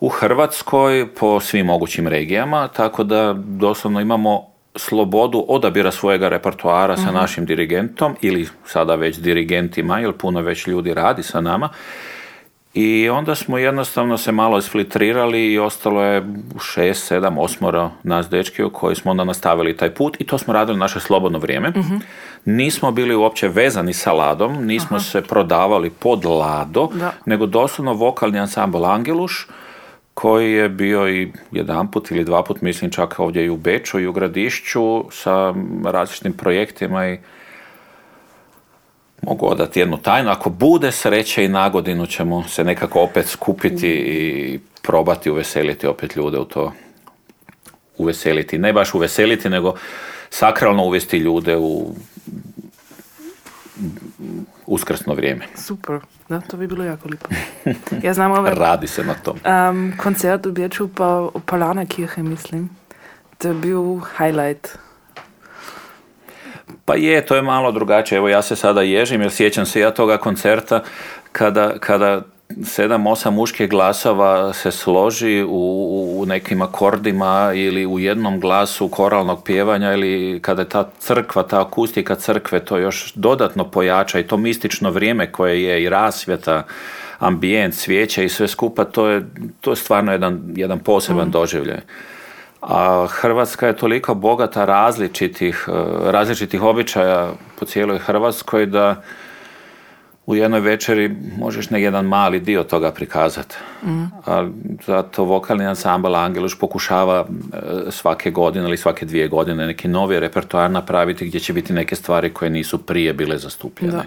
u 0.00 0.08
Hrvatskoj 0.08 1.08
po 1.14 1.40
svim 1.40 1.66
mogućim 1.66 2.08
regijama, 2.08 2.68
tako 2.68 3.04
da 3.04 3.34
doslovno 3.38 4.00
imamo 4.00 4.53
slobodu 4.76 5.44
odabira 5.48 5.90
svojega 5.90 6.28
repertoara 6.28 6.96
sa 6.96 7.12
našim 7.12 7.46
dirigentom 7.46 8.16
ili 8.20 8.48
sada 8.66 8.94
već 8.94 9.16
dirigentima, 9.16 10.00
jer 10.00 10.12
puno 10.12 10.40
već 10.40 10.66
ljudi 10.66 10.94
radi 10.94 11.22
sa 11.22 11.40
nama. 11.40 11.68
I 12.74 13.08
onda 13.08 13.34
smo 13.34 13.58
jednostavno 13.58 14.18
se 14.18 14.32
malo 14.32 14.58
isfiltrirali 14.58 15.52
i 15.52 15.58
ostalo 15.58 16.02
je 16.02 16.26
šest, 16.62 17.06
sedam, 17.06 17.38
osmoro 17.38 17.90
nas 18.02 18.28
dečki 18.28 18.62
koji 18.72 18.96
smo 18.96 19.10
onda 19.10 19.24
nastavili 19.24 19.76
taj 19.76 19.94
put 19.94 20.16
i 20.20 20.26
to 20.26 20.38
smo 20.38 20.52
radili 20.52 20.78
naše 20.78 21.00
slobodno 21.00 21.38
vrijeme. 21.38 21.72
Nismo 22.44 22.90
bili 22.90 23.14
uopće 23.14 23.48
vezani 23.48 23.92
sa 23.92 24.12
ladom, 24.12 24.66
nismo 24.66 25.00
se 25.00 25.22
prodavali 25.22 25.90
pod 25.90 26.24
lado, 26.24 26.88
nego 27.26 27.46
doslovno 27.46 27.92
vokalni 27.92 28.38
ansambl 28.38 28.84
Angeluš 28.84 29.48
koji 30.14 30.52
je 30.52 30.68
bio 30.68 31.08
i 31.08 31.32
jedan 31.52 31.90
put 31.90 32.10
ili 32.10 32.24
dva 32.24 32.42
put, 32.42 32.60
mislim 32.60 32.90
čak 32.90 33.20
ovdje 33.20 33.44
i 33.44 33.50
u 33.50 33.56
Beču 33.56 34.00
i 34.00 34.06
u 34.06 34.12
Gradišću 34.12 35.04
sa 35.10 35.54
različitim 35.84 36.32
projektima 36.32 37.08
i 37.08 37.18
mogu 39.22 39.46
odati 39.46 39.80
jednu 39.80 39.96
tajnu. 39.96 40.30
Ako 40.30 40.50
bude 40.50 40.92
sreće 40.92 41.44
i 41.44 41.48
na 41.48 41.68
godinu 41.68 42.06
ćemo 42.06 42.48
se 42.48 42.64
nekako 42.64 43.00
opet 43.00 43.26
skupiti 43.26 43.88
i 43.88 44.58
probati 44.82 45.30
uveseliti 45.30 45.86
opet 45.86 46.16
ljude 46.16 46.38
u 46.38 46.44
to. 46.44 46.72
Uveseliti, 47.98 48.58
ne 48.58 48.72
baš 48.72 48.94
uveseliti, 48.94 49.48
nego 49.48 49.74
sakralno 50.30 50.84
uvesti 50.84 51.16
ljude 51.16 51.56
u, 51.56 51.94
uskrsno 54.66 55.14
vrijeme. 55.14 55.44
Super, 55.54 56.00
da, 56.28 56.40
to 56.40 56.56
bi 56.56 56.66
bilo 56.66 56.84
jako 56.84 57.08
lijepo. 57.08 57.28
Ja 58.02 58.14
znam 58.14 58.30
ovaj 58.32 58.54
Radi 58.64 58.86
se 58.86 59.04
na 59.04 59.14
tom. 59.14 59.36
um, 59.70 59.92
koncert 59.96 60.46
u 60.46 60.52
Bječu 60.52 60.88
pa 60.88 61.18
u 61.34 61.40
Palana 61.46 61.86
kirhe, 61.86 62.22
mislim. 62.22 62.70
To 63.38 63.48
je 63.48 63.54
bio 63.54 64.00
highlight. 64.18 64.68
Pa 66.84 66.94
je, 66.94 67.26
to 67.26 67.36
je 67.36 67.42
malo 67.42 67.72
drugačije. 67.72 68.16
Evo 68.16 68.28
ja 68.28 68.42
se 68.42 68.56
sada 68.56 68.82
ježim 68.82 69.20
jer 69.20 69.30
sjećam 69.30 69.66
se 69.66 69.80
ja 69.80 69.90
toga 69.90 70.18
koncerta 70.18 70.82
kada, 71.32 71.78
kada 71.78 72.22
sedam, 72.64 73.06
osam 73.06 73.34
muških 73.34 73.70
glasova 73.70 74.52
se 74.52 74.70
složi 74.70 75.44
u, 75.48 76.20
u 76.20 76.26
nekim 76.26 76.62
akordima 76.62 77.52
ili 77.54 77.86
u 77.86 77.98
jednom 77.98 78.40
glasu 78.40 78.88
koralnog 78.88 79.44
pjevanja 79.44 79.92
ili 79.92 80.40
kada 80.42 80.62
je 80.62 80.68
ta 80.68 80.88
crkva, 80.98 81.42
ta 81.42 81.60
akustika 81.60 82.14
crkve 82.14 82.64
to 82.64 82.78
još 82.78 83.12
dodatno 83.14 83.70
pojača 83.70 84.18
i 84.18 84.26
to 84.26 84.36
mistično 84.36 84.90
vrijeme 84.90 85.32
koje 85.32 85.62
je 85.62 85.82
i 85.82 85.88
rasvjeta, 85.88 86.62
ambijent, 87.18 87.74
svijeće 87.74 88.24
i 88.24 88.28
sve 88.28 88.48
skupa, 88.48 88.84
to 88.84 89.08
je, 89.08 89.22
to 89.60 89.70
je 89.70 89.76
stvarno 89.76 90.12
jedan, 90.12 90.40
jedan 90.56 90.78
poseban 90.78 91.30
doživljaj. 91.30 91.80
A 92.60 93.06
Hrvatska 93.10 93.66
je 93.66 93.76
toliko 93.76 94.14
bogata 94.14 94.64
različitih, 94.64 95.68
eh, 95.68 95.72
različitih 96.10 96.62
običaja 96.62 97.32
po 97.58 97.64
cijeloj 97.64 97.98
Hrvatskoj 97.98 98.66
da 98.66 99.02
u 100.26 100.34
jednoj 100.34 100.60
večeri 100.60 101.16
možeš 101.38 101.70
na 101.70 101.78
jedan 101.78 102.06
mali 102.06 102.40
dio 102.40 102.64
toga 102.64 102.92
prikazati. 102.92 103.56
A 104.26 104.48
zato 104.86 105.24
vokalni 105.24 105.66
ansambl 105.66 106.14
Angeluš 106.14 106.58
pokušava 106.58 107.26
eh, 107.28 107.58
svake 107.90 108.30
godine 108.30 108.68
ili 108.68 108.76
svake 108.76 109.06
dvije 109.06 109.28
godine 109.28 109.66
neki 109.66 109.88
novi 109.88 110.20
repertoar 110.20 110.70
napraviti 110.70 111.26
gdje 111.26 111.40
će 111.40 111.52
biti 111.52 111.72
neke 111.72 111.96
stvari 111.96 112.30
koje 112.30 112.50
nisu 112.50 112.86
prije 112.86 113.12
bile 113.12 113.38
zastupljene. 113.38 113.92
Da. 113.92 114.04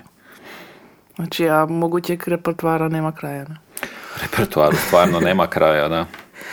Znači, 1.15 1.49
a 1.49 1.65
mogućeg 1.65 2.27
repertoara 2.27 2.87
nema 2.87 3.11
kraja, 3.11 3.43
ne? 3.43 3.57
Repertoaru 4.21 4.75
stvarno 4.75 5.19
nema 5.19 5.47
kraja, 5.47 5.87
da. 5.87 6.05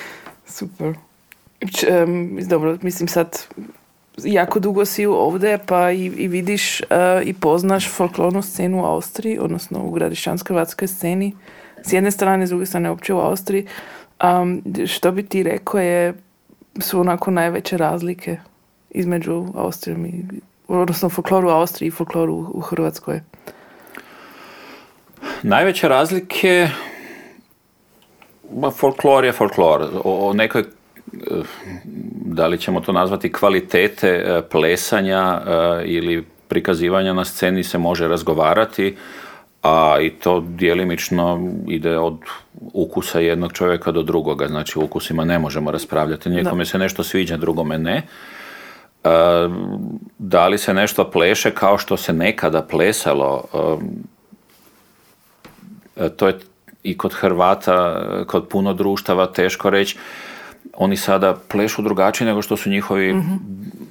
Super. 0.56 0.94
Č, 1.72 1.86
em, 1.88 2.38
dobro, 2.48 2.78
mislim 2.82 3.08
sad 3.08 3.38
jako 4.18 4.60
dugo 4.60 4.84
si 4.84 5.06
ovdje 5.06 5.58
pa 5.66 5.90
i, 5.90 6.04
i 6.06 6.28
vidiš 6.28 6.80
e, 6.80 6.84
i 7.24 7.32
poznaš 7.32 7.90
folklornu 7.90 8.42
scenu 8.42 8.82
u 8.82 8.86
Austriji, 8.86 9.38
odnosno 9.38 9.78
u 9.84 9.90
gradišćansko-hrvatskoj 9.90 10.86
sceni. 10.88 11.34
S 11.82 11.92
jedne 11.92 12.10
strane, 12.10 12.46
s 12.46 12.50
druge 12.50 12.66
strane 12.66 12.90
uopće 12.90 13.14
u 13.14 13.18
Austriji. 13.18 13.66
Am, 14.18 14.62
što 14.86 15.12
bi 15.12 15.22
ti 15.26 15.42
rekao 15.42 15.80
je, 15.80 16.14
su 16.80 17.00
onako 17.00 17.30
najveće 17.30 17.76
razlike 17.76 18.36
između 18.90 19.46
Austrije 19.54 19.96
i 19.98 20.22
odnosno 20.68 21.08
folkloru 21.08 21.48
u 21.48 21.52
Austriji 21.52 21.88
i 21.88 21.90
folkloru 21.90 22.34
u- 22.34 22.50
u 22.54 22.60
Hrvatskoj. 22.60 23.20
Najveće 25.42 25.88
razlike, 25.88 26.68
ma 28.52 28.70
folklor 28.70 29.24
je 29.24 29.32
folklor. 29.32 29.82
O, 30.04 30.28
o 30.28 30.32
nekoj, 30.32 30.60
eh, 30.60 31.42
da 32.34 32.46
li 32.46 32.58
ćemo 32.58 32.80
to 32.80 32.92
nazvati 32.92 33.32
kvalitete 33.32 34.08
eh, 34.08 34.42
plesanja 34.50 35.40
eh, 35.46 35.82
ili 35.84 36.24
prikazivanja 36.48 37.12
na 37.12 37.24
sceni 37.24 37.62
se 37.64 37.78
može 37.78 38.08
razgovarati, 38.08 38.96
a 39.62 39.96
i 40.00 40.10
to 40.10 40.44
djelimično 40.48 41.52
ide 41.68 41.98
od 41.98 42.18
ukusa 42.72 43.20
jednog 43.20 43.52
čovjeka 43.52 43.92
do 43.92 44.02
drugoga, 44.02 44.48
znači 44.48 44.78
ukusima 44.78 45.24
ne 45.24 45.38
možemo 45.38 45.70
raspravljati. 45.70 46.30
Nekome 46.30 46.64
se 46.64 46.78
nešto 46.78 47.02
sviđa, 47.02 47.36
drugome 47.36 47.78
ne. 47.78 47.96
E, 47.96 48.02
da 50.18 50.48
li 50.48 50.58
se 50.58 50.74
nešto 50.74 51.10
pleše 51.10 51.50
kao 51.50 51.78
što 51.78 51.96
se 51.96 52.12
nekada 52.12 52.62
plesalo, 52.62 53.44
e, 55.96 56.08
to 56.08 56.28
je 56.28 56.38
i 56.82 56.98
kod 56.98 57.14
Hrvata, 57.14 58.04
e, 58.20 58.24
kod 58.24 58.48
puno 58.48 58.74
društava 58.74 59.26
teško 59.26 59.70
reći. 59.70 59.96
Oni 60.76 60.96
sada 60.96 61.36
plešu 61.48 61.82
drugačije 61.82 62.26
nego 62.26 62.42
što 62.42 62.56
su 62.56 62.70
njihovi 62.70 63.22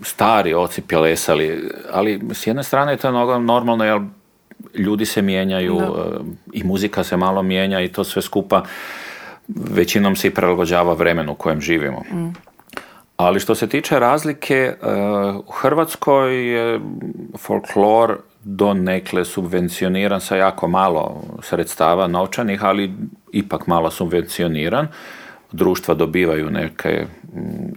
stari 0.02 0.54
oci 0.54 0.82
plesali. 0.82 1.70
Ali 1.92 2.22
s 2.34 2.48
jedne 2.48 2.64
strane 2.64 2.92
je 2.92 2.98
to 2.98 3.40
normalno 3.40 3.86
jer 3.86 4.02
ljudi 4.76 5.06
se 5.06 5.22
mijenjaju 5.22 5.76
Da. 5.80 5.86
e, 5.86 6.20
i 6.54 6.64
muzika 6.64 7.04
se 7.04 7.18
malo 7.18 7.44
mijenja 7.44 7.82
i 7.82 7.88
to 7.88 8.04
sve 8.04 8.22
skupa 8.22 8.64
većinom 9.48 10.16
se 10.16 10.28
i 10.28 10.34
prilagođava 10.34 10.94
vremenu 10.94 11.32
u 11.32 11.36
kojem 11.36 11.62
živimo. 11.62 12.04
Ali 13.18 13.40
što 13.40 13.56
se 13.56 13.68
tiče 13.68 14.00
razlike, 14.00 14.56
e, 14.56 14.76
u 15.48 15.52
Hrvatskoj 15.52 16.54
je 16.54 16.80
folklor 17.38 18.18
donekle 18.44 19.26
subvencioniran 19.26 20.22
sa 20.22 20.36
jako 20.36 20.68
malo 20.68 21.22
sredstava 21.42 22.08
novčanih, 22.08 22.64
ali 22.64 22.94
ipak 23.32 23.68
malo 23.68 23.92
subvencioniran. 23.92 24.88
Društva 25.54 25.94
dobivaju 25.94 26.50
neke 26.50 27.06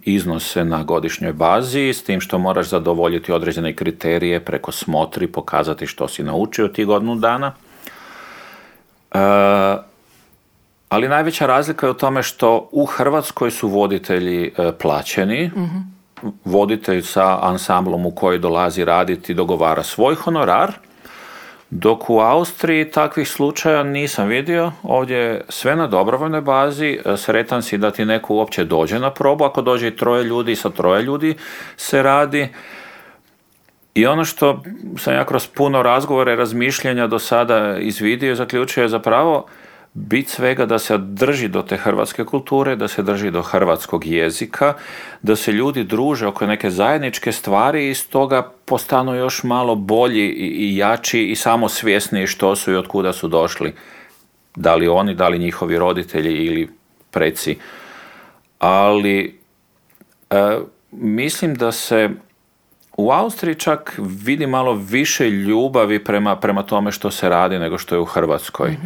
iznose 0.03 0.65
na 0.65 0.83
godišnjoj 0.83 1.33
bazi, 1.33 1.89
s 1.89 2.05
tim 2.05 2.21
što 2.21 2.39
moraš 2.39 2.69
zadovoljiti 2.69 3.33
određene 3.33 3.77
kriterije 3.77 4.41
preko 4.41 4.73
smotri, 4.73 5.27
pokazati 5.27 5.87
što 5.87 6.09
si 6.09 6.23
naučio 6.23 6.69
tih 6.69 6.87
godinu 6.87 7.17
dana. 7.17 7.53
E, 9.13 9.19
ali 10.89 11.09
najveća 11.09 11.47
razlika 11.47 11.87
je 11.87 11.91
u 11.91 11.95
tome 11.95 12.23
što 12.23 12.69
u 12.73 12.85
Hrvatskoj 12.85 13.51
su 13.51 13.69
voditelji 13.69 14.47
e, 14.47 14.73
plaćeni, 14.73 15.51
voditelj 16.45 17.03
sa 17.03 17.39
ansamblom 17.43 18.07
u 18.07 18.11
koji 18.11 18.39
dolazi 18.39 18.85
raditi 18.85 19.35
dogovara 19.35 19.83
svoj 19.83 20.15
honorar, 20.15 20.73
dok 21.71 22.11
u 22.11 22.21
Austriji 22.21 22.91
takvih 22.91 23.29
slučaja 23.29 23.83
nisam 23.83 24.29
vidio, 24.29 24.73
ovdje 24.83 25.17
je 25.17 25.45
sve 25.49 25.77
na 25.77 25.87
dobrovoljnoj 25.87 26.41
bazi, 26.41 26.99
e, 27.05 27.17
sretan 27.17 27.63
si 27.63 27.79
da 27.79 27.91
ti 27.91 28.05
neko 28.05 28.35
uopće 28.35 28.65
dođe 28.65 28.99
na 28.99 29.11
probu, 29.11 29.45
ako 29.45 29.63
dođe 29.63 29.89
i 29.89 29.97
troje 29.97 30.25
ljudi, 30.25 30.57
sa 30.57 30.71
troje 30.71 31.03
ljudi 31.03 31.35
se 31.77 32.03
radi. 32.03 32.49
I 33.95 34.07
ono 34.07 34.25
što 34.25 34.63
sam 34.99 35.15
ja 35.15 35.25
kroz 35.25 35.47
puno 35.47 35.83
razgovora 35.83 36.33
i 36.33 36.37
razmišljanja 36.37 37.07
do 37.07 37.19
sada 37.19 37.77
izvidio 37.79 38.33
i 38.33 38.37
zaključio 38.37 38.83
je 38.83 38.89
zapravo 38.89 39.47
bit 39.97 40.29
svega 40.29 40.67
da 40.67 40.79
se 40.79 40.99
drži 40.99 41.49
do 41.49 41.63
te 41.63 41.77
hrvatske 41.77 42.25
kulture, 42.25 42.77
da 42.77 42.89
se 42.89 43.03
drži 43.03 43.31
do 43.31 43.43
hrvatskog 43.43 44.07
jezika, 44.07 44.75
da 45.23 45.37
se 45.37 45.53
ljudi 45.53 45.85
druže 45.85 46.27
oko 46.27 46.47
neke 46.47 46.71
zajedničke 46.71 47.33
stvari 47.33 47.91
i 47.91 47.95
stoga 47.95 48.43
postanu 48.65 49.15
još 49.15 49.43
malo 49.43 49.75
bolji 49.75 50.29
i, 50.29 50.77
jači 50.77 51.23
i 51.25 51.37
samosvjesniji 51.37 52.27
što 52.27 52.57
su 52.57 52.73
i 52.73 52.77
od 52.77 52.87
kuda 52.87 53.13
su 53.13 53.29
došli. 53.29 53.75
Da 54.57 54.75
li 54.75 54.89
oni, 54.89 55.15
da 55.15 55.29
li 55.29 55.39
njihovi 55.39 55.79
roditelji 55.79 56.33
ili 56.33 56.69
preci. 57.11 57.57
Ali 58.59 59.41
e, 60.31 60.59
mislim 60.91 61.55
da 61.55 61.73
se 61.73 62.11
u 62.97 63.11
Austriji 63.11 63.55
čak 63.55 63.95
vidi 63.99 64.47
malo 64.47 64.75
više 64.75 65.31
ljubavi 65.31 66.05
prema, 66.05 66.37
prema 66.37 66.63
tome 66.63 66.93
što 66.93 67.11
se 67.11 67.29
radi 67.29 67.59
nego 67.59 67.79
što 67.79 67.95
je 67.95 68.01
u 68.01 68.05
Hrvatskoj. 68.05 68.77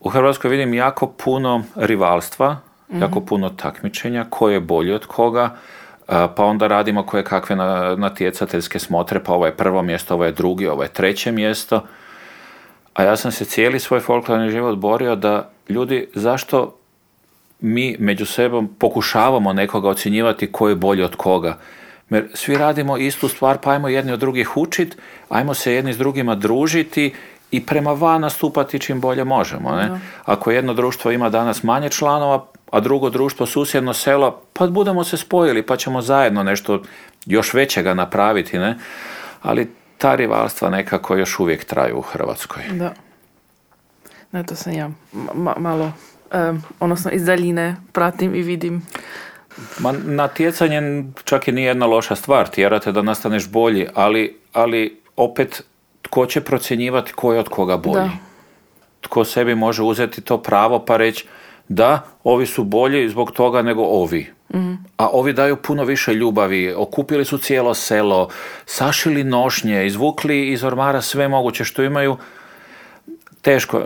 U 0.00 0.08
Hrvatskoj 0.08 0.50
vidim 0.50 0.74
jako 0.74 1.06
puno 1.06 1.62
rivalstva, 1.76 2.56
jako 3.00 3.20
puno 3.20 3.50
takmičenja, 3.50 4.26
ko 4.30 4.48
je 4.48 4.60
bolji 4.60 4.92
od 4.92 5.06
koga, 5.06 5.56
a, 6.06 6.28
pa 6.28 6.44
onda 6.44 6.66
radimo 6.66 7.06
koje 7.06 7.24
kakve 7.24 7.56
na- 7.56 7.94
natjecateljske 7.96 8.78
smotre, 8.78 9.24
pa 9.24 9.32
ovo 9.32 9.46
je 9.46 9.56
prvo 9.56 9.82
mjesto, 9.82 10.14
ovo 10.14 10.24
je 10.24 10.32
drugi, 10.32 10.66
ovo 10.66 10.82
je 10.82 10.88
treće 10.88 11.32
mjesto. 11.32 11.82
A 12.94 13.02
ja 13.02 13.16
sam 13.16 13.32
se 13.32 13.44
cijeli 13.44 13.80
svoj 13.80 14.00
folklorni 14.00 14.50
život 14.50 14.78
borio 14.78 15.16
da 15.16 15.50
ljudi, 15.68 16.08
zašto 16.14 16.74
mi 17.60 17.96
među 17.98 18.26
sebom 18.26 18.68
pokušavamo 18.78 19.52
nekoga 19.52 19.88
ocjenjivati 19.88 20.52
ko 20.52 20.68
je 20.68 20.74
bolji 20.74 21.02
od 21.02 21.16
koga. 21.16 21.58
Jer 22.10 22.28
svi 22.34 22.56
radimo 22.56 22.96
istu 22.96 23.28
stvar, 23.28 23.58
pa 23.58 23.70
ajmo 23.70 23.88
jedni 23.88 24.12
od 24.12 24.20
drugih 24.20 24.56
učit, 24.56 24.96
ajmo 25.28 25.54
se 25.54 25.74
jedni 25.74 25.92
s 25.92 25.98
drugima 25.98 26.34
družiti 26.34 27.14
i 27.50 27.66
prema 27.66 27.92
van 27.92 28.20
nastupati 28.20 28.78
čim 28.78 29.00
bolje 29.00 29.24
možemo. 29.24 29.76
Ne? 29.76 30.00
Ako 30.24 30.50
jedno 30.50 30.74
društvo 30.74 31.10
ima 31.10 31.28
danas 31.28 31.62
manje 31.62 31.88
članova, 31.88 32.46
a 32.70 32.80
drugo 32.80 33.10
društvo 33.10 33.46
susjedno 33.46 33.94
selo, 33.94 34.42
pa 34.52 34.66
budemo 34.66 35.04
se 35.04 35.16
spojili 35.16 35.62
pa 35.62 35.76
ćemo 35.76 36.02
zajedno 36.02 36.42
nešto 36.42 36.82
još 37.26 37.54
većega 37.54 37.94
napraviti. 37.94 38.58
Ne? 38.58 38.78
Ali 39.42 39.70
ta 39.98 40.14
rivalstva 40.14 40.70
nekako 40.70 41.16
još 41.16 41.38
uvijek 41.38 41.64
traju 41.64 41.98
u 41.98 42.00
Hrvatskoj. 42.00 42.62
Da. 42.72 42.92
Ne, 44.32 44.46
to 44.46 44.54
sam 44.54 44.72
ja 44.72 44.90
ma- 45.34 45.58
malo, 45.58 45.92
em, 46.32 46.62
odnosno 46.80 47.10
iz 47.10 47.24
daljine 47.24 47.76
pratim 47.92 48.34
i 48.34 48.42
vidim. 48.42 48.86
Ma, 49.78 49.92
natjecanje 49.92 51.04
čak 51.24 51.48
i 51.48 51.52
nije 51.52 51.66
jedna 51.66 51.86
loša 51.86 52.16
stvar, 52.16 52.48
tjerate 52.48 52.92
da 52.92 53.02
nastaneš 53.02 53.48
bolji, 53.48 53.86
ali, 53.94 54.40
ali 54.52 55.00
opet 55.16 55.62
tko 56.08 56.26
će 56.26 56.40
procjenjivati 56.40 57.12
ko 57.12 57.32
je 57.32 57.40
od 57.40 57.48
koga 57.48 57.76
bolji? 57.76 57.94
Da. 57.94 58.10
Tko 59.00 59.24
sebi 59.24 59.54
može 59.54 59.82
uzeti 59.82 60.20
to 60.20 60.42
pravo 60.42 60.84
pa 60.84 60.96
reći 60.96 61.26
da, 61.68 62.00
ovi 62.24 62.46
su 62.46 62.64
bolji 62.64 63.08
zbog 63.08 63.32
toga 63.32 63.62
nego 63.62 63.82
ovi. 63.82 64.32
A 64.96 65.08
ovi 65.12 65.32
daju 65.32 65.56
puno 65.56 65.84
više 65.84 66.14
ljubavi, 66.14 66.74
okupili 66.76 67.24
su 67.24 67.38
cijelo 67.38 67.74
selo, 67.74 68.28
sašili 68.66 69.24
nošnje, 69.24 69.86
izvukli 69.86 70.48
iz 70.52 70.64
ormara 70.64 71.00
sve 71.00 71.28
moguće 71.28 71.64
što 71.64 71.82
imaju. 71.82 72.16
Teško, 73.42 73.82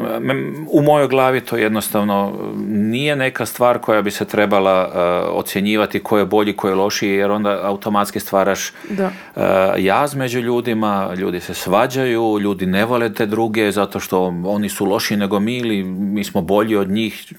u 0.70 0.82
mojoj 0.82 1.08
glavi 1.08 1.40
to 1.40 1.56
jednostavno 1.56 2.32
nije 2.66 3.16
neka 3.16 3.46
stvar 3.46 3.78
koja 3.78 4.02
bi 4.02 4.10
se 4.10 4.24
trebala 4.24 4.86
uh, 4.86 5.38
ocjenjivati 5.38 6.02
ko 6.02 6.18
je 6.18 6.24
bolji, 6.24 6.52
ko 6.56 6.68
je 6.68 6.74
lošiji, 6.74 7.10
jer 7.10 7.30
onda 7.30 7.60
automatski 7.62 8.20
stvaraš 8.20 8.72
Da. 8.90 9.06
uh, 9.06 9.42
jaz 9.78 10.14
među 10.14 10.40
ljudima, 10.40 11.14
ljudi 11.16 11.40
se 11.40 11.54
svađaju, 11.54 12.38
ljudi 12.40 12.66
ne 12.66 12.84
vole 12.84 13.14
te 13.14 13.26
druge 13.26 13.72
zato 13.72 14.00
što 14.00 14.22
oni 14.44 14.68
su 14.68 14.84
lošiji 14.84 15.18
nego 15.18 15.40
mi 15.40 15.56
ili 15.56 15.82
mi 15.84 16.24
smo 16.24 16.40
bolji 16.40 16.76
od 16.76 16.90
njih. 16.90 17.32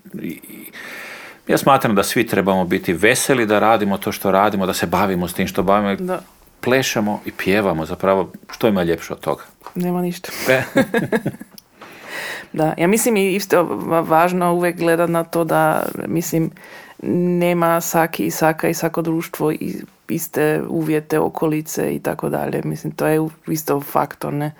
Ja 1.47 1.57
smatram 1.57 1.95
da 1.95 2.03
svi 2.03 2.27
trebamo 2.27 2.65
biti 2.65 2.93
veseli 2.93 3.45
da 3.45 3.59
radimo 3.59 3.97
to 3.97 4.11
što 4.11 4.31
radimo, 4.31 4.65
da 4.65 4.73
se 4.73 4.85
bavimo 4.87 5.27
s 5.27 5.33
tim 5.33 5.47
što 5.47 5.63
bavimo, 5.63 5.95
Da. 5.95 6.19
plešemo 6.61 7.21
i 7.25 7.31
pjevamo 7.31 7.85
zapravo, 7.85 8.31
što 8.51 8.67
ima 8.67 8.83
ljepše 8.83 9.13
od 9.13 9.19
toga. 9.19 9.43
Nema 9.75 10.01
ništa. 10.01 10.31
Da, 12.53 12.73
ja 12.77 12.87
mislim 12.87 13.17
i 13.17 13.35
isto 13.35 13.63
va- 13.63 14.01
važno 14.01 14.53
uvijek 14.53 14.77
gledat 14.77 15.09
na 15.09 15.23
to 15.23 15.43
da, 15.43 15.83
mislim, 16.07 16.51
nema 17.39 17.81
saki 17.81 18.25
i 18.25 18.31
saka 18.31 18.69
i 18.69 18.73
svako 18.73 19.01
društvo 19.01 19.51
i 19.51 19.75
iste 20.09 20.61
uvjete, 20.69 21.19
okolice 21.19 21.95
i 21.95 21.99
tako 21.99 22.29
dalje. 22.29 22.61
Mislim, 22.63 22.93
to 22.93 23.07
je 23.07 23.27
isto 23.47 23.81
faktor, 23.81 24.33
ne? 24.33 24.51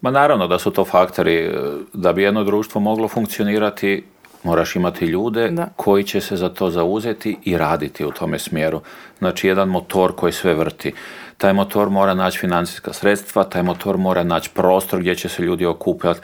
Ma 0.00 0.10
naravno 0.10 0.46
da 0.46 0.58
su 0.58 0.70
to 0.70 0.84
faktori, 0.84 1.50
da 1.92 2.12
bi 2.12 2.22
jedno 2.22 2.44
društvo 2.44 2.80
moglo 2.80 3.08
funkcionirati, 3.08 4.04
moraš 4.42 4.76
imati 4.76 5.04
ljude 5.04 5.48
Da. 5.50 5.68
koji 5.76 6.04
će 6.04 6.20
se 6.20 6.36
za 6.36 6.48
to 6.48 6.70
zauzeti 6.70 7.36
i 7.44 7.58
raditi 7.58 8.04
u 8.04 8.10
tome 8.10 8.38
smjeru. 8.38 8.80
Znači 9.18 9.48
jedan 9.48 9.68
motor 9.68 10.12
koji 10.16 10.32
sve 10.32 10.54
vrti. 10.54 10.92
Taj 11.38 11.52
motor 11.52 11.90
mora 11.90 12.14
naći 12.14 12.38
financijska 12.38 12.92
sredstva, 12.92 13.44
taj 13.44 13.62
motor 13.62 13.96
mora 13.96 14.22
naći 14.24 14.50
prostor 14.54 15.00
gdje 15.00 15.14
će 15.14 15.28
se 15.28 15.42
ljudi 15.42 15.66
okupljati, 15.66 16.20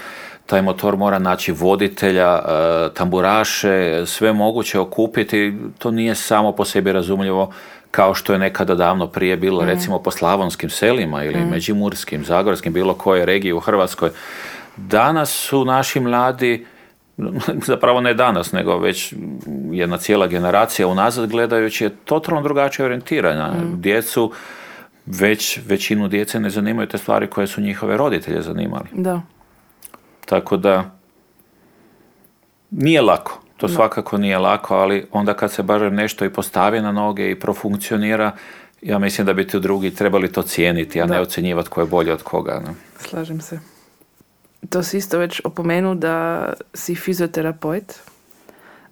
taj 0.46 0.62
motor 0.62 0.96
mora 0.96 1.18
naći 1.18 1.52
voditelja, 1.52 2.38
e, 2.38 2.94
tamburaše, 2.94 4.06
sve 4.06 4.32
moguće 4.32 4.78
okupiti. 4.78 5.54
To 5.78 5.90
nije 5.90 6.14
samo 6.14 6.52
po 6.52 6.64
sebi 6.64 6.92
razumljivo 6.92 7.52
kao 7.90 8.14
što 8.14 8.32
je 8.32 8.38
nekada 8.38 8.74
davno 8.74 9.06
prije 9.06 9.37
bilo 9.37 9.64
recimo 9.64 9.98
po 9.98 10.11
slavonskim 10.11 10.70
selima 10.70 11.24
ili 11.24 11.44
međimurskim, 11.50 12.24
zagorskim, 12.24 12.72
bilo 12.72 12.94
koje 12.94 13.26
regije 13.26 13.54
u 13.54 13.61
Hrvatskoj. 13.61 14.11
Danas 14.76 15.30
su 15.30 15.64
naši 15.64 16.00
mladi 16.00 16.66
zapravo 17.70 18.00
ne 18.00 18.14
danas, 18.14 18.52
nego 18.52 18.78
već 18.78 19.14
jedna 19.70 19.96
cijela 19.96 20.26
generacija 20.26 20.88
unazad 20.88 21.30
gledajući 21.30 21.85
je 21.85 21.90
totalno 22.04 22.42
drugačije 22.42 22.87
orijentirana. 22.87 23.54
Djecu, 23.74 24.32
već 25.06 25.59
većinu 25.66 26.09
djece 26.09 26.40
ne 26.40 26.50
zanimaju 26.50 26.88
te 26.88 26.98
stvari 26.98 27.26
koje 27.26 27.46
su 27.46 27.61
njihove 27.61 27.96
roditelje 27.96 28.42
zanimali. 28.42 28.87
Da. 28.92 29.22
Tako 30.27 30.57
da 30.57 30.91
nije 32.71 33.03
lako. 33.03 33.41
To 33.57 33.69
svakako 33.69 34.19
nije 34.19 34.39
lako, 34.39 34.75
ali 34.75 35.07
onda 35.12 35.35
kad 35.35 35.53
se 35.53 35.62
barem 35.62 35.95
nešto 35.95 36.25
i 36.25 36.33
postavi 36.33 36.81
na 36.81 36.93
noge 36.93 37.31
i 37.31 37.41
profunkcionira, 37.41 38.33
ja 38.83 38.99
mislim 38.99 39.27
da 39.27 39.33
bi 39.33 39.47
ti 39.47 39.61
drugi 39.61 39.95
trebali 39.95 40.33
to 40.33 40.43
cijeniti, 40.43 41.01
a 41.01 41.07
ne 41.07 41.17
Da. 41.17 41.23
ocjenjivati 41.23 41.69
ko 41.69 41.81
je 41.81 41.87
bolji 41.87 42.11
od 42.11 42.23
koga. 42.23 42.62
Ne? 42.67 42.75
Slažem 42.99 43.41
se. 43.41 43.61
To 44.71 44.83
si 44.83 44.99
isto 44.99 45.19
već 45.19 45.41
opomenu 45.45 45.95
da 45.95 46.53
si 46.75 46.95
fizioterapeut, 46.95 47.93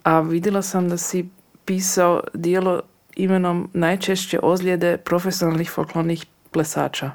a 0.02 0.20
vidjela 0.20 0.62
sam 0.62 0.88
da 0.88 0.96
si 0.96 1.28
pisao 1.64 2.20
dijelo 2.34 2.80
imenom 3.16 3.70
najčešće 3.72 4.38
ozljede 4.42 4.96
profesionalnih 4.96 5.70
folklornih 5.70 6.26
plesača. 6.50 7.10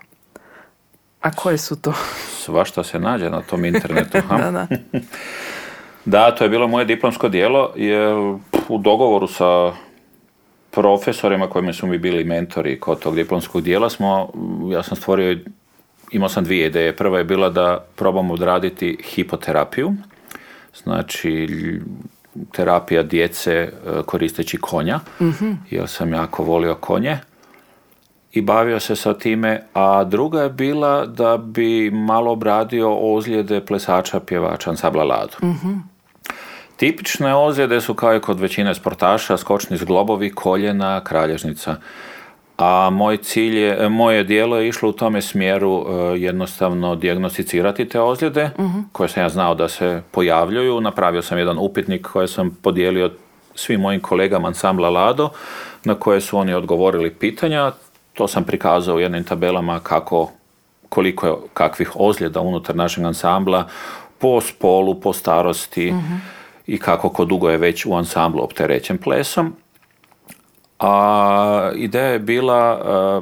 A 1.21 1.31
koje 1.31 1.57
su 1.57 1.81
to? 1.81 1.93
Svašta 2.29 2.83
se 2.83 2.99
nađe 2.99 3.29
na 3.29 3.41
tom 3.41 3.65
internetu. 3.65 4.17
ha? 4.27 4.37
da, 4.41 4.51
da. 4.51 4.67
Da, 6.05 6.35
to 6.35 6.43
je 6.43 6.49
bilo 6.49 6.67
moje 6.67 6.85
diplomsko 6.85 7.29
dijelo, 7.29 7.73
jer 7.75 8.13
u 8.67 8.77
dogovoru 8.77 9.27
sa 9.27 9.71
profesorima 10.71 11.47
kojima 11.47 11.73
su 11.73 11.87
mi 11.87 11.97
bili 11.97 12.23
mentori 12.23 12.79
kod 12.79 12.99
tog 12.99 13.15
diplomskog 13.15 13.61
dijela 13.61 13.89
smo, 13.89 14.31
ja 14.71 14.83
sam 14.83 14.97
stvorio, 14.97 15.37
imao 16.11 16.29
sam 16.29 16.43
dvije 16.43 16.67
ideje. 16.67 16.95
Prva 16.95 17.17
je 17.17 17.23
bila 17.23 17.49
da 17.49 17.85
probamo 17.95 18.33
odraditi 18.33 18.97
hipoterapiju, 19.03 19.93
znači 20.83 21.47
terapija 22.51 23.03
djece 23.03 23.53
e, 23.53 23.69
koristeći 24.05 24.57
konja, 24.57 24.99
jer 25.69 25.87
sam 25.87 26.13
jako 26.13 26.43
volio 26.43 26.75
konje 26.75 27.19
i 28.31 28.41
bavio 28.41 28.79
se 28.79 28.95
sa 28.95 29.13
time, 29.13 29.61
a 29.73 30.03
druga 30.03 30.41
je 30.41 30.49
bila 30.49 31.05
da 31.05 31.37
bi 31.37 31.91
malo 31.91 32.31
obradio 32.31 32.97
ozljede 33.15 33.65
plesača, 33.65 34.19
pjevača 34.19 34.69
ansambla 34.69 35.03
Ladu. 35.03 35.35
Tipične 36.77 37.35
ozljede 37.35 37.81
su 37.81 37.93
kao 37.93 38.15
i 38.15 38.19
kod 38.19 38.39
većine 38.39 38.75
sportaša, 38.75 39.37
skočni 39.37 39.77
zglobovi, 39.77 40.31
koljena, 40.31 41.03
kralježnica. 41.03 41.75
A 42.57 42.89
moj 42.89 43.17
cilj 43.17 43.57
je, 43.57 43.89
moje 43.89 44.23
dijelo 44.23 44.57
je 44.57 44.67
išlo 44.67 44.89
u 44.89 44.93
tome 44.93 45.21
smjeru 45.21 45.85
e, 45.87 46.19
jednostavno 46.19 46.95
dijagnosticirati 46.95 47.89
te 47.89 48.01
ozljede, 48.01 48.49
koje 48.91 49.09
sam 49.09 49.23
ja 49.23 49.29
znao 49.29 49.55
da 49.55 49.67
se 49.67 50.01
pojavljuju. 50.11 50.81
Napravio 50.81 51.21
sam 51.21 51.37
jedan 51.37 51.57
upitnik 51.59 52.07
koji 52.07 52.27
sam 52.27 52.57
podijelio 52.61 53.11
svim 53.55 53.81
mojim 53.81 54.01
kolegama 54.01 54.47
ansambla 54.47 54.89
Lado, 54.89 55.29
na 55.83 55.95
koje 55.95 56.21
su 56.21 56.37
oni 56.37 56.53
odgovorili 56.53 57.09
pitanja. 57.09 57.71
To 58.19 58.27
sam 58.27 58.43
prikazao 58.43 58.95
u 58.95 58.99
jednim 58.99 59.23
tabelama 59.23 59.79
kako, 59.79 60.31
koliko 60.89 61.27
je 61.27 61.33
kakvih 61.53 61.91
ozljeda 61.95 62.41
unutar 62.41 62.75
našeg 62.75 63.03
ansambla, 63.03 63.67
po 64.17 64.41
spolu, 64.41 64.99
po 64.99 65.13
starosti 65.13 65.93
i 66.67 66.77
kako 66.77 67.09
ko 67.09 67.25
dugo 67.25 67.49
je 67.49 67.57
već 67.57 67.85
u 67.85 67.93
ansamblu 67.95 68.43
opterećen 68.43 68.97
plesom. 68.97 69.55
A 70.79 71.71
ideja 71.75 72.05
je 72.05 72.19
bila 72.19 72.59
e, 72.71 73.21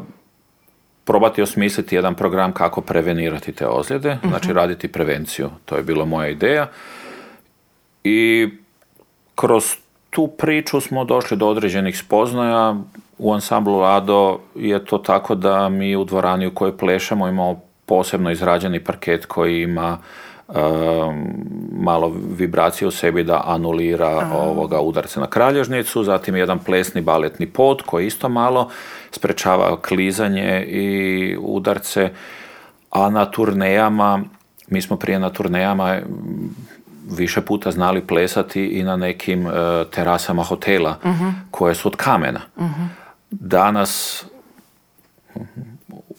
probati 1.05 1.41
osmisliti 1.41 1.95
jedan 1.95 2.15
program 2.15 2.51
kako 2.51 2.81
prevenirati 2.81 3.51
te 3.51 3.67
ozljede, 3.67 4.17
znači 4.27 4.53
raditi 4.53 4.87
prevenciju. 4.87 5.49
To 5.65 5.75
je 5.75 5.83
bila 5.83 6.05
moja 6.05 6.29
ideja. 6.29 6.69
I 8.03 8.49
kroz 9.35 9.75
tu 10.09 10.27
priču 10.27 10.81
smo 10.81 11.05
došli 11.05 11.37
do 11.37 11.47
određenih 11.47 11.97
spoznaja. 11.97 12.75
U 13.17 13.33
ansamblu 13.33 13.77
Lado 13.77 14.39
je 14.55 14.85
to 14.85 14.97
tako 14.97 15.35
da 15.35 15.69
mi 15.69 15.95
u 15.95 16.03
dvorani 16.03 16.47
u 16.47 16.55
kojoj 16.55 16.77
plešemo 16.77 17.27
imamo 17.27 17.61
posebno 17.85 18.31
izrađeni 18.31 18.83
parket 18.83 19.25
koji 19.25 19.61
ima 19.61 19.97
um, 20.47 20.55
malo 21.79 22.13
vibracije 22.37 22.87
u 22.87 22.91
sebi 22.91 23.23
da 23.23 23.43
anulira 23.45 24.29
ovoga 24.33 24.81
udarce 24.81 25.19
na 25.19 25.27
kralježnicu, 25.27 26.03
zatim 26.03 26.35
jedan 26.35 26.59
plesni 26.59 27.01
baletni 27.01 27.45
pod 27.45 27.81
koji 27.81 28.07
isto 28.07 28.29
malo 28.29 28.69
sprečava 29.11 29.81
klizanje 29.81 30.65
i 30.67 31.37
udarce, 31.41 32.09
a 32.91 33.09
na 33.09 33.25
turnejama, 33.25 34.21
mi 34.67 34.81
smo 34.81 34.97
prije 34.97 35.19
na 35.19 35.29
turnejama 35.29 35.95
mm, 35.95 36.55
više 37.17 37.41
puta 37.41 37.71
znali 37.71 38.01
plesati 38.01 38.65
i 38.65 38.83
na 38.83 38.95
nekim 38.95 39.47
e, 39.47 39.51
terasama 39.91 40.43
hotela 40.43 40.95
koje 41.51 41.75
su 41.75 41.87
od 41.87 41.95
kamena. 41.95 42.39
Danas 43.29 44.25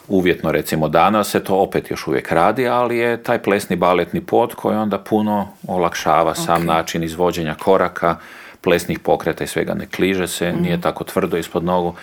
uvjetno 0.09 0.51
recimo 0.51 0.87
danas 0.87 1.29
se 1.29 1.43
to 1.43 1.55
opet 1.55 1.91
još 1.91 2.07
uvijek 2.07 2.31
radi, 2.31 2.67
ali 2.67 2.97
je 2.97 3.23
taj 3.23 3.41
plesni 3.41 3.75
baletni 3.75 4.21
pod 4.21 4.55
koji 4.55 4.77
onda 4.77 4.97
puno 4.97 5.47
olakšava 5.67 6.35
sam 6.35 6.65
način 6.65 7.03
izvođenja 7.03 7.55
koraka, 7.55 8.15
plesnih 8.61 8.99
pokreta 8.99 9.43
i 9.43 9.47
svega 9.47 9.73
ne 9.73 9.85
kliže 9.85 10.27
se, 10.27 10.53
nije 10.53 10.81
tako 10.81 11.03
tvrdo 11.03 11.37
ispod 11.37 11.63
nogu. 11.63 11.95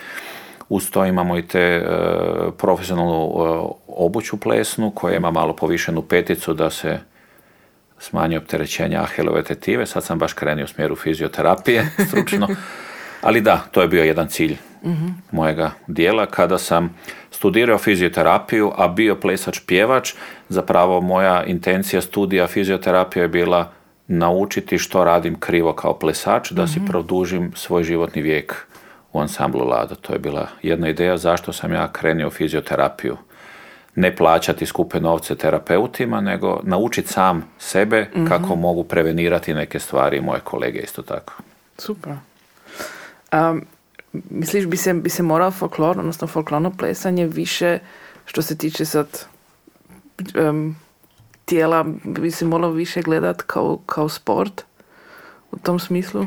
Uz 0.69 0.90
to 0.90 1.05
imamo 1.05 1.38
i 1.38 1.47
te 1.47 1.61
e, 1.61 1.83
profesionalnu 2.59 3.12
e, 3.12 3.75
obuću 3.87 4.37
plesnu 4.37 4.90
koja 4.90 5.16
ima 5.16 5.31
malo 5.31 5.57
povišenu 5.57 6.03
peticu 6.03 6.55
da 6.55 6.71
se 6.71 6.99
smanji 7.99 8.37
opterećenja 8.37 9.03
ahelove 9.03 9.42
tetive. 9.42 9.87
Sad 9.87 10.05
sam 10.05 10.19
baš 10.19 10.33
krenio 10.33 10.64
u 10.64 10.69
smjeru 10.69 10.97
fizioterapije 10.97 11.90
stručno. 12.09 12.49
Ali 13.22 13.40
da, 13.40 13.64
to 13.70 13.83
je 13.83 13.88
bio 13.88 14.05
jedan 14.05 14.29
cilj 14.29 14.57
mojega 15.31 15.70
dijela. 15.87 16.26
Kada 16.26 16.59
sam 16.59 16.94
studirao 17.31 17.79
fizioterapiju, 17.79 18.72
a 18.76 18.88
bio 18.88 19.16
plesač 19.16 19.61
pjevač, 19.66 20.14
zapravo 20.48 21.00
moja 21.00 21.44
intencija 21.44 22.00
studija 22.00 22.46
fizioterapije 22.46 23.22
je 23.22 23.29
bila 23.29 23.72
naučiti 24.09 24.79
što 24.79 25.05
radim 25.05 25.40
krivo 25.40 25.72
kao 25.72 25.98
plesač, 25.98 26.50
da 26.50 26.66
si 26.66 26.81
produžim 26.87 27.52
svoj 27.55 27.83
životni 27.83 28.22
vijek 28.22 28.66
u 29.12 29.20
ansamblu 29.20 29.68
Lada. 29.68 29.94
To 29.94 30.12
je 30.12 30.18
bila 30.18 30.48
jedna 30.62 30.88
ideja 30.88 31.16
zašto 31.16 31.52
sam 31.52 31.72
ja 31.72 31.92
krenio 31.92 32.26
u 32.26 32.31
fizioterapiju. 32.31 33.16
Ne 33.94 34.16
plaćati 34.16 34.66
skupe 34.66 35.00
novce 35.00 35.35
terapeutima, 35.35 36.20
nego 36.20 36.61
naučiti 36.62 37.09
sam 37.09 37.44
sebe 37.59 38.11
kako 38.29 38.57
mogu 38.57 38.85
prevenirati 38.85 39.55
neke 39.55 39.79
stvari 39.79 40.16
i 40.16 40.20
moje 40.20 40.40
kolege 40.40 40.79
isto 40.79 41.02
tako. 41.02 41.33
Super. 41.79 42.12
Um, 43.37 43.66
misliš 44.31 44.66
bi 44.66 44.77
se, 44.77 44.94
bi 44.94 45.11
se 45.11 45.22
morao 45.22 45.51
folklor, 45.51 45.99
odnosno 45.99 46.27
folklorno 46.27 46.70
plesanje 46.79 47.27
više 47.27 47.79
što 48.25 48.42
se 48.42 48.59
tiče 48.59 48.85
sad 48.85 49.27
um, 50.49 50.77
tijela, 51.44 51.85
bi 52.05 52.31
se 52.31 52.44
moralo 52.44 52.72
više 52.72 53.03
gledat 53.03 53.42
kao, 53.42 53.79
kao 53.87 54.09
sport 54.09 54.64
u 55.53 55.59
tom 55.59 55.79
smislu? 55.79 56.27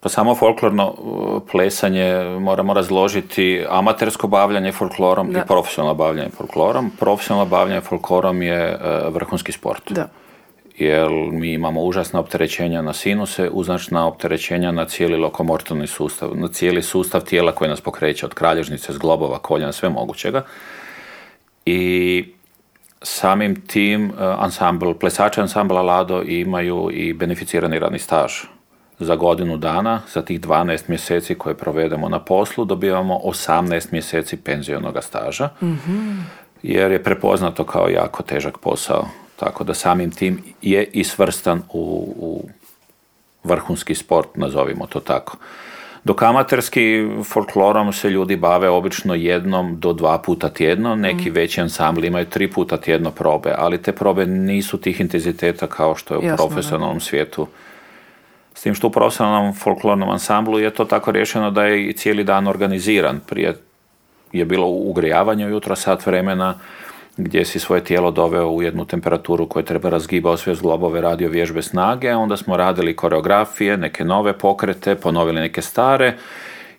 Pa 0.00 0.08
samo 0.08 0.34
folklorno 0.34 0.90
uh, 0.90 1.42
plesanje 1.52 2.38
moramo 2.40 2.74
razložiti 2.74 3.66
amatersko 3.68 4.28
bavljanje 4.28 4.72
folklorom 4.72 5.32
Da. 5.32 5.38
i 5.38 5.42
profesionalno 5.46 5.94
bavljanje 5.94 6.30
folklorom. 6.30 6.90
Profesionalno 7.00 7.50
bavljanje 7.50 7.80
folklorom 7.80 8.42
je 8.42 8.74
uh, 8.74 9.14
vrhunski 9.14 9.52
sport. 9.52 9.92
Da. 9.92 10.08
Jer 10.78 11.10
mi 11.32 11.52
imamo 11.52 11.82
užasna 11.82 12.20
opterećenja 12.20 12.82
na 12.82 12.92
sinuse, 12.92 13.50
uznačna 13.52 14.06
opterećenja 14.06 14.72
na 14.72 14.84
cijeli 14.84 15.16
lokomotorni 15.16 15.86
sustav, 15.86 16.30
na 16.34 16.48
cijeli 16.48 16.82
sustav 16.82 17.20
tijela 17.20 17.52
koji 17.52 17.70
nas 17.70 17.80
pokreće 17.80 18.26
od 18.26 18.34
kralježnice, 18.34 18.92
zglobova, 18.92 19.38
koljena, 19.38 19.72
sve 19.72 19.88
mogućega. 19.88 20.42
I 21.66 22.24
samim 23.02 23.66
tim 23.66 24.10
uh, 24.10 24.16
ansambl, 24.18 24.92
plesači 24.92 25.40
ansambla 25.40 25.82
Lado 25.82 26.22
imaju 26.22 26.90
i 26.92 27.12
beneficirani 27.12 27.78
radni 27.78 27.98
staž. 27.98 28.32
Za 28.98 29.16
godinu 29.16 29.56
dana, 29.56 30.00
za 30.12 30.22
tih 30.22 30.40
12 30.40 30.88
mjeseci 30.88 31.34
koje 31.34 31.54
provedemo 31.54 32.08
na 32.08 32.18
poslu, 32.18 32.64
dobivamo 32.64 33.20
18 33.24 33.92
mjeseci 33.92 34.36
penzionog 34.36 34.96
staža, 35.00 35.48
jer 36.62 36.92
je 36.92 37.02
prepoznato 37.02 37.64
kao 37.64 37.88
jako 37.88 38.22
težak 38.22 38.58
posao. 38.58 39.08
Tako 39.36 39.64
da 39.64 39.74
samim 39.74 40.10
tim 40.10 40.42
je 40.62 40.84
i 40.84 41.04
svrstan 41.04 41.62
u, 41.72 42.14
u 42.18 42.48
vrhunski 43.44 43.94
sport, 43.94 44.28
nazovimo 44.34 44.86
to 44.86 45.00
tako. 45.00 45.36
Dok 46.04 46.22
amaterski 46.22 47.08
folklorom 47.24 47.92
se 47.92 48.10
ljudi 48.10 48.36
bave 48.36 48.68
obično 48.68 49.14
jednom 49.14 49.80
do 49.80 49.92
dva 49.92 50.18
puta 50.18 50.48
tjedno, 50.48 50.96
neki 50.96 51.30
veći 51.30 51.60
ansambli 51.60 52.06
imaju 52.06 52.26
tri 52.26 52.50
puta 52.50 52.76
tjedno 52.76 53.10
probe, 53.10 53.54
ali 53.58 53.82
te 53.82 53.92
probe 53.92 54.26
nisu 54.26 54.80
tih 54.80 55.00
intenziteta 55.00 55.66
kao 55.66 55.94
što 55.94 56.14
je 56.14 56.18
u 56.18 56.22
Jasno, 56.24 56.36
da. 56.36 56.36
profesionalnom 56.36 57.00
svijetu. 57.00 57.46
S 58.54 58.62
tim 58.62 58.74
što 58.74 58.86
u 58.86 58.90
profesionalnom 58.90 59.54
folklornom 59.54 60.10
ansamblu 60.10 60.58
je 60.58 60.70
to 60.70 60.84
tako 60.84 61.12
rješeno 61.12 61.50
da 61.50 61.64
je 61.64 61.86
i 61.88 61.92
cijeli 61.92 62.24
dan 62.24 62.46
organiziran. 62.46 63.20
Prije 63.26 63.54
je 64.32 64.44
bilo 64.44 64.66
ugrijavanje 64.66 65.46
ujutro 65.46 65.76
sat 65.76 66.06
vremena 66.06 66.54
gdje 67.16 67.44
si 67.44 67.58
svoje 67.58 67.84
tijelo 67.84 68.10
doveo 68.10 68.48
u 68.48 68.62
jednu 68.62 68.84
temperaturu 68.84 69.48
koju 69.48 69.64
treba 69.64 69.88
razgibao 69.88 70.36
sve 70.36 70.54
zglobove 70.54 71.00
radio 71.00 71.28
vježbe 71.28 71.62
snage, 71.62 72.14
onda 72.14 72.36
smo 72.36 72.56
radili 72.56 72.96
koreografije, 72.96 73.76
neke 73.76 74.04
nove 74.04 74.38
pokrete, 74.38 74.94
ponovili 74.94 75.40
neke 75.40 75.62
stare 75.62 76.14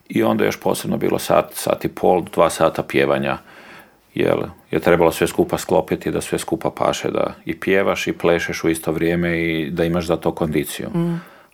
i 0.10 0.24
onda 0.24 0.44
je 0.44 0.48
još 0.48 0.60
posebno 0.60 0.98
bilo 0.98 1.20
sat, 1.20 1.54
sat 1.54 1.86
i 1.86 1.88
pol, 1.88 2.24
dva 2.34 2.50
sata 2.50 2.84
pjevanja 2.84 3.38
jer 4.18 4.38
je 4.72 4.80
trebalo 4.80 5.12
sve 5.12 5.28
skupa 5.28 5.58
sklopiti 5.58 6.12
da 6.12 6.22
sve 6.22 6.40
skupa 6.40 6.72
paše, 6.72 7.12
da 7.12 7.34
i 7.46 7.60
pjevaš 7.60 8.08
i 8.08 8.14
plešeš 8.14 8.64
u 8.64 8.70
isto 8.70 8.92
vrijeme 8.92 9.42
i 9.42 9.70
da 9.72 9.84
imaš 9.84 10.06
za 10.06 10.16
to 10.16 10.32
kondiciju. 10.32 10.90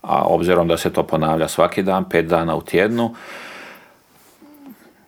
A 0.01 0.23
obzirom 0.25 0.67
da 0.67 0.77
se 0.77 0.93
to 0.93 1.03
ponavlja 1.03 1.47
svaki 1.47 1.83
dan, 1.83 2.09
pet 2.09 2.25
dana 2.25 2.55
u 2.55 2.61
tjednu, 2.61 3.15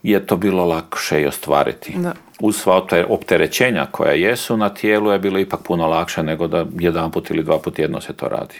je 0.05 0.25
to 0.25 0.37
bilo 0.37 0.65
lakše 0.65 1.21
i 1.21 1.25
ostvariti. 1.25 1.93
Da. 1.97 2.13
Uz 2.39 2.55
sva 2.55 2.87
te 2.89 3.05
opterećenja 3.05 3.85
koja 3.91 4.11
jesu 4.11 4.57
na 4.57 4.69
tijelu 4.69 5.11
je 5.11 5.19
bilo 5.19 5.39
ipak 5.39 5.59
puno 5.63 5.87
lakše 5.87 6.23
nego 6.23 6.47
da 6.47 6.65
jedan 6.79 7.11
put 7.11 7.29
ili 7.29 7.43
dva 7.43 7.59
put 7.59 7.75
tjedno 7.75 8.01
se 8.01 8.13
to 8.13 8.27
radi. 8.27 8.55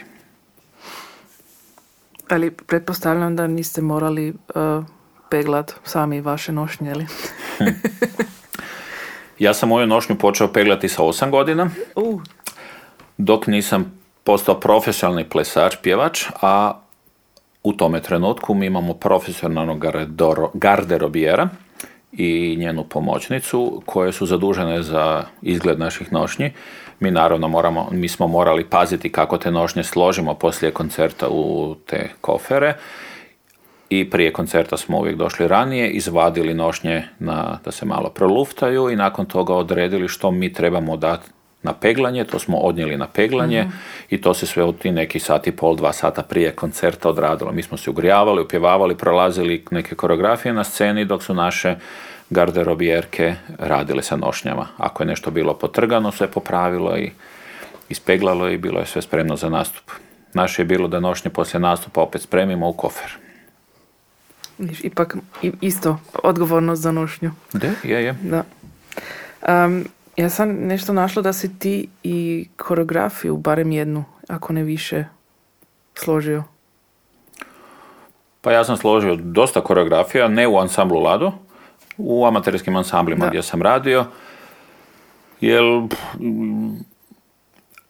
Ali 2.30 2.52
pretpostavljam 2.52 3.36
da 3.36 3.48
niste 3.48 3.82
morali 3.82 4.30
uh, 4.30 4.86
peglat 5.30 5.74
sami 5.84 6.22
vaše 6.22 6.52
nošnje, 6.52 6.92
ili? 6.92 7.06
Ja 9.40 9.54
sam 9.54 9.70
moju 9.70 9.88
nošnju 9.88 10.16
počeo 10.16 10.48
peglati 10.48 10.90
sa 10.90 11.04
8 11.04 11.30
godina, 11.30 11.70
Uh, 11.96 12.22
dok 13.18 13.48
nisam 13.48 14.00
postao 14.24 14.60
profesionalni 14.60 15.30
plesač, 15.30 15.76
pjevač, 15.84 16.26
a 16.42 16.80
u 17.66 17.74
tome 17.74 18.02
trenutku 18.02 18.54
mi 18.54 18.66
imamo 18.66 18.94
profesionalnog 18.94 19.80
gardero- 19.80 20.50
garderobijera 20.54 21.50
i 22.12 22.56
njenu 22.60 22.84
pomoćnicu 22.84 23.82
koje 23.86 24.12
su 24.12 24.26
zadužene 24.26 24.84
za 24.84 25.24
izgled 25.42 25.80
naših 25.80 26.14
nošnji. 26.14 26.52
Mi 27.00 27.12
naravno 27.12 27.48
moramo, 27.48 27.88
mi 27.92 28.08
smo 28.08 28.28
morali 28.28 28.66
paziti 28.66 29.12
kako 29.12 29.38
te 29.38 29.52
nošnje 29.52 29.84
složimo 29.84 30.34
poslije 30.34 30.72
koncerta 30.72 31.28
u 31.30 31.76
te 31.86 32.10
kofere 32.22 32.74
i 33.90 34.10
prije 34.10 34.34
koncerta 34.34 34.78
smo 34.78 34.98
uvijek 34.98 35.18
došli 35.18 35.48
ranije, 35.48 35.90
izvadili 35.90 36.54
nošnje 36.54 37.04
na, 37.20 37.60
da 37.66 37.72
se 37.72 37.86
malo 37.86 38.10
proluftaju 38.10 38.90
i 38.90 38.96
nakon 38.96 39.26
toga 39.26 39.54
odredili 39.54 40.08
što 40.08 40.32
mi 40.32 40.54
trebamo 40.54 40.98
dati 40.98 41.30
na 41.66 41.74
peglanje, 41.74 42.24
to 42.24 42.40
smo 42.40 42.58
odnijeli 42.58 42.98
na 42.98 43.08
peglanje 43.08 43.68
i 44.10 44.22
to 44.22 44.34
se 44.34 44.46
sve 44.46 44.64
u 44.64 44.74
ti 44.74 44.92
neki 44.92 45.20
sat 45.20 45.48
i 45.48 45.52
pol, 45.52 45.76
dva 45.76 45.94
sata 45.94 46.24
prije 46.24 46.52
koncerta 46.52 47.10
odradilo. 47.10 47.52
Mi 47.52 47.64
smo 47.64 47.78
se 47.78 47.90
ugrijavali, 47.90 48.42
upjevavali, 48.42 48.96
prolazili 48.96 49.66
neke 49.72 49.96
koreografije 49.96 50.54
na 50.54 50.64
sceni 50.64 51.06
dok 51.06 51.24
su 51.24 51.34
naše 51.34 51.76
garderobijerke 52.30 53.36
radile 53.60 54.04
sa 54.04 54.16
nošnjama. 54.16 54.68
Ako 54.78 55.04
je 55.04 55.08
nešto 55.08 55.32
bilo 55.32 55.54
potrgano, 55.54 56.12
sve 56.12 56.28
popravilo 56.28 56.98
i 56.98 57.12
ispeglalo 57.90 58.50
i 58.50 58.58
bilo 58.58 58.80
je 58.80 58.86
sve 58.86 59.02
spremno 59.02 59.36
za 59.36 59.50
nastup. 59.50 59.92
Naše 60.34 60.62
je 60.62 60.66
bilo 60.66 60.88
da 60.88 61.00
nošnje 61.00 61.32
poslije 61.32 61.60
nastupa 61.60 62.02
opet 62.02 62.22
spremimo 62.22 62.70
u 62.70 62.74
kofer. 62.74 63.18
ipak 64.84 65.16
isto 65.62 65.98
odgovornost 66.24 66.82
za 66.82 66.92
nošnju. 66.92 67.32
Da, 67.54 67.68
je, 67.84 68.04
je. 68.04 68.16
Da. 68.22 68.44
Um, 69.48 69.86
ja 70.18 70.30
sam 70.30 70.50
nešto 70.50 70.94
našla 70.94 71.22
da 71.22 71.34
si 71.34 71.60
ti 71.60 71.88
i 72.04 72.48
koreografiju, 72.58 73.38
barem 73.38 73.72
jednu, 73.72 74.04
ako 74.28 74.54
ne 74.54 74.64
više, 74.64 75.06
složio. 75.96 76.44
Pa 78.42 78.52
ja 78.52 78.64
sam 78.64 78.78
složio 78.78 79.16
dosta 79.16 79.62
koreografija, 79.62 80.28
ne 80.28 80.48
u 80.48 80.58
ansamblu 80.58 81.00
Lado, 81.00 81.32
u 81.98 82.26
amaterskim 82.26 82.76
ansamblima 82.76 83.26
Da. 83.26 83.30
gdje 83.30 83.44
sam 83.44 83.62
radio, 83.62 84.06
jer 85.42 85.64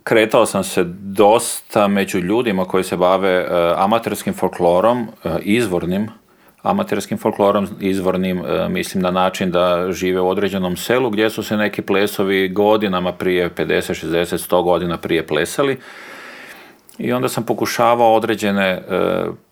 kretao 0.03 0.45
sam 0.45 0.63
se 0.63 0.83
dosta 0.99 1.87
među 1.87 2.19
ljudima 2.19 2.65
koji 2.65 2.83
se 2.83 2.97
bave 2.97 3.29
e, 3.29 3.47
amaterskim 3.77 4.33
folklorom, 4.33 5.07
e, 5.23 5.29
izvornim 5.41 6.09
amaterskim 6.65 7.17
folklorom, 7.17 7.67
izvornim 7.79 8.45
e, 8.45 8.69
mislim 8.69 9.03
na 9.03 9.11
način 9.11 9.51
da 9.51 9.91
žive 9.91 10.21
u 10.21 10.29
određenom 10.29 10.77
selu 10.77 11.09
gdje 11.09 11.29
su 11.29 11.43
se 11.43 11.57
neki 11.57 11.81
plesovi 11.81 12.49
godinama 12.49 13.11
prije 13.11 13.49
50, 13.49 14.07
60, 14.07 14.49
100 14.49 14.63
godina 14.63 14.97
prije 14.97 15.27
plesali. 15.27 15.77
I 16.97 17.13
onda 17.13 17.29
sam 17.29 17.45
pokušavao 17.45 18.13
određene 18.13 18.67
e, 18.67 18.81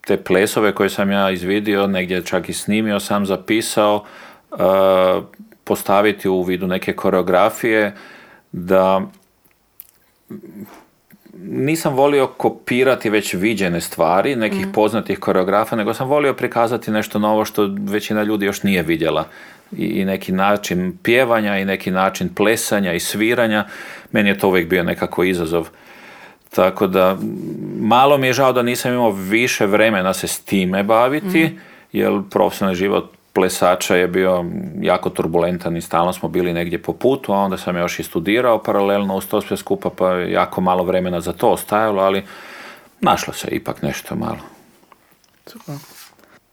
te 0.08 0.18
plesove 0.18 0.76
koje 0.76 0.90
sam 0.90 1.12
ja 1.12 1.32
izvidio, 1.32 1.88
negdje 1.88 2.26
čak 2.26 2.50
i 2.50 2.54
snimio 2.54 3.00
sam, 3.00 3.26
zapisao, 3.26 4.04
e, 4.52 4.56
postaviti 5.64 6.30
u 6.30 6.42
vidu 6.42 6.68
neke 6.68 6.94
koreografije 6.94 7.96
da 8.52 9.02
nisam 11.42 11.94
volio 11.94 12.28
kopirati 12.28 13.10
već 13.10 13.34
viđene 13.34 13.82
stvari 13.82 14.36
nekih 14.36 14.68
poznatih 14.74 15.20
koreografa, 15.20 15.76
nego 15.76 15.94
sam 15.94 16.08
volio 16.08 16.34
prikazati 16.34 16.92
nešto 16.92 17.20
novo 17.20 17.46
što 17.46 17.70
većina 17.80 18.24
ljudi 18.24 18.46
još 18.46 18.64
nije 18.64 18.84
vidjela. 18.84 19.26
I, 19.78 19.86
i 19.86 20.06
neki 20.06 20.32
način 20.32 20.98
pjevanja 21.04 21.58
i 21.58 21.66
neki 21.66 21.92
način 21.92 22.30
plesanja 22.36 22.94
i 22.94 23.00
sviranja. 23.00 23.66
Meni 24.12 24.30
je 24.30 24.38
to 24.38 24.48
uvijek 24.48 24.70
bio 24.70 24.84
nekako 24.84 25.24
izazov. 25.24 25.70
Tako 26.50 26.88
da, 26.88 27.18
malo 27.80 28.18
mi 28.18 28.28
je 28.28 28.34
žao 28.34 28.54
da 28.54 28.62
nisam 28.62 28.94
imao 28.94 29.12
više 29.12 29.66
vremena 29.66 30.14
se 30.14 30.28
s 30.28 30.40
time 30.40 30.84
baviti, 30.84 31.58
jer 31.92 32.22
profesionalni 32.30 32.76
život 32.76 33.12
plesača 33.34 33.96
je 33.96 34.08
bio 34.08 34.46
jako 34.82 35.10
turbulentan 35.10 35.78
i 35.78 35.82
stalno 35.82 36.14
smo 36.14 36.30
bili 36.30 36.54
negdje 36.54 36.82
po 36.82 36.94
putu, 36.94 37.34
a 37.34 37.38
onda 37.38 37.58
sam 37.58 37.78
još 37.78 38.00
i 38.00 38.04
studirao 38.04 38.64
paralelno 38.64 39.16
uz 39.16 39.28
to 39.28 39.42
sve 39.42 39.58
skupa, 39.58 39.90
pa 39.90 40.12
jako 40.14 40.62
malo 40.62 40.84
vremena 40.84 41.22
za 41.22 41.34
to 41.34 41.50
ostajalo, 41.50 42.02
ali 42.02 42.24
našlo 43.02 43.34
se 43.34 43.48
ipak 43.48 43.82
nešto 43.82 44.16
malo. 44.16 44.40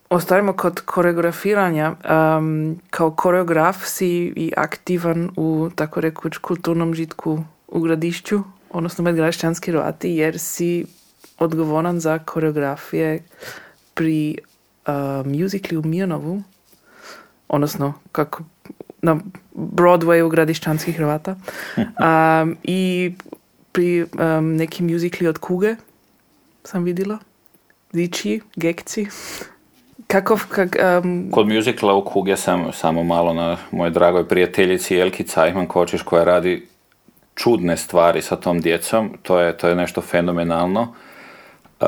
Ostavimo 0.09 0.53
kod 0.53 0.79
koreografiranja. 0.79 1.91
Um, 2.37 2.79
kao 2.89 3.11
koreograf 3.11 3.77
si 3.85 4.33
i 4.35 4.51
aktivan 4.57 5.29
u, 5.35 5.69
tako 5.75 6.01
rekuć, 6.01 6.37
kulturnom 6.37 6.93
žitku 6.93 7.43
u 7.67 7.79
gradišću, 7.79 8.39
odnosno 8.69 9.03
medgrašćanski 9.03 9.71
Hrvati, 9.71 10.09
jer 10.09 10.39
si 10.39 10.85
odgovoran 11.39 11.99
za 11.99 12.19
koreografije 12.19 13.23
pri 13.93 14.37
uh, 14.87 15.25
musicali 15.25 15.77
u 15.77 15.81
Mirnovu, 15.85 16.43
odnosno 17.51 17.93
kako 18.11 18.43
na 19.01 19.19
Broadwayu 19.55 20.29
gradišćanskih 20.29 20.97
Hrvata 20.97 21.35
um, 21.77 22.57
i 22.63 23.11
pri 23.71 24.03
um, 24.03 24.55
neki 24.55 24.83
musicali 24.83 25.27
od 25.27 25.37
Kuge 25.37 25.75
sam 26.63 26.83
vidjela. 26.83 27.17
diči, 27.93 28.41
gekci. 28.55 29.07
Kako, 30.07 30.39
kak, 30.49 30.75
um, 31.03 31.29
Kod 31.31 31.47
muzikla 31.47 31.93
u 31.93 32.05
Kuge 32.05 32.37
sam 32.37 32.73
samo 32.73 33.03
malo 33.03 33.33
na 33.33 33.57
mojoj 33.71 33.91
dragoj 33.91 34.27
prijateljici 34.27 34.97
Elki 34.97 35.23
Cajman 35.23 35.67
Kočiš 35.67 36.01
koja 36.01 36.23
radi 36.23 36.67
čudne 37.35 37.77
stvari 37.77 38.21
sa 38.21 38.35
tom 38.35 38.61
djecom. 38.61 39.17
To 39.23 39.39
je, 39.39 39.57
to 39.57 39.67
je 39.67 39.75
nešto 39.75 40.01
fenomenalno. 40.01 40.93
Uh, 41.81 41.87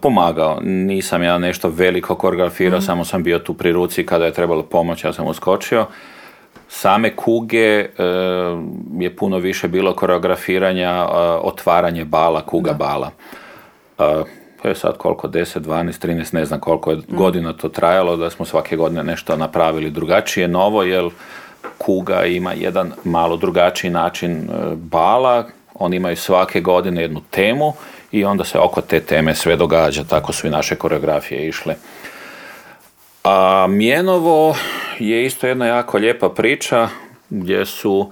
pomagao. 0.00 0.58
Nisam 0.62 1.22
ja 1.22 1.38
nešto 1.38 1.68
veliko 1.68 2.14
koreografirao, 2.14 2.80
samo 2.80 3.04
sam 3.04 3.22
bio 3.22 3.38
tu 3.38 3.54
pri 3.54 3.72
ruci 3.72 4.06
kada 4.06 4.24
je 4.24 4.32
trebalo 4.32 4.62
pomoć, 4.62 5.04
ja 5.04 5.12
sam 5.12 5.26
uskočio. 5.26 5.86
Same 6.68 7.16
kuge 7.16 7.78
e, 7.78 7.88
je 8.98 9.16
puno 9.16 9.38
više 9.38 9.68
bilo 9.68 9.92
koreografiranja, 9.92 10.90
e, 10.90 11.06
otvaranje 11.42 12.04
bala, 12.04 12.46
kuga 12.46 12.72
bala. 12.72 13.10
E, 13.98 14.22
to 14.62 14.68
je 14.68 14.74
sad 14.74 14.96
koliko, 14.98 15.28
10, 15.28 15.60
12, 15.60 16.06
13, 16.06 16.34
ne 16.34 16.44
znam 16.44 16.60
koliko 16.60 16.90
je 16.90 17.00
godina 17.08 17.52
to 17.52 17.68
trajalo, 17.68 18.16
da 18.16 18.30
smo 18.30 18.44
svake 18.44 18.76
godine 18.76 19.04
nešto 19.04 19.36
napravili 19.36 19.90
drugačije, 19.90 20.48
novo, 20.48 20.82
jer 20.82 21.08
kuga 21.78 22.24
ima 22.24 22.52
jedan 22.52 22.92
malo 23.04 23.36
drugačiji 23.36 23.90
način 23.90 24.48
bala, 24.74 25.44
oni 25.74 25.96
imaju 25.96 26.16
svake 26.16 26.60
godine 26.60 27.02
jednu 27.02 27.20
temu 27.30 27.72
i 28.14 28.24
onda 28.24 28.44
se 28.44 28.58
oko 28.58 28.80
te 28.80 29.00
teme 29.00 29.34
sve 29.34 29.56
događa, 29.56 30.04
tako 30.04 30.32
su 30.32 30.46
i 30.46 30.50
naše 30.50 30.76
koreografije 30.76 31.48
išle. 31.48 31.74
A 33.24 33.66
Mjenovo 33.68 34.56
je 34.98 35.26
isto 35.26 35.46
jedna 35.46 35.66
jako 35.66 35.98
lijepa 35.98 36.28
priča 36.28 36.88
gdje 37.30 37.66
su 37.66 38.10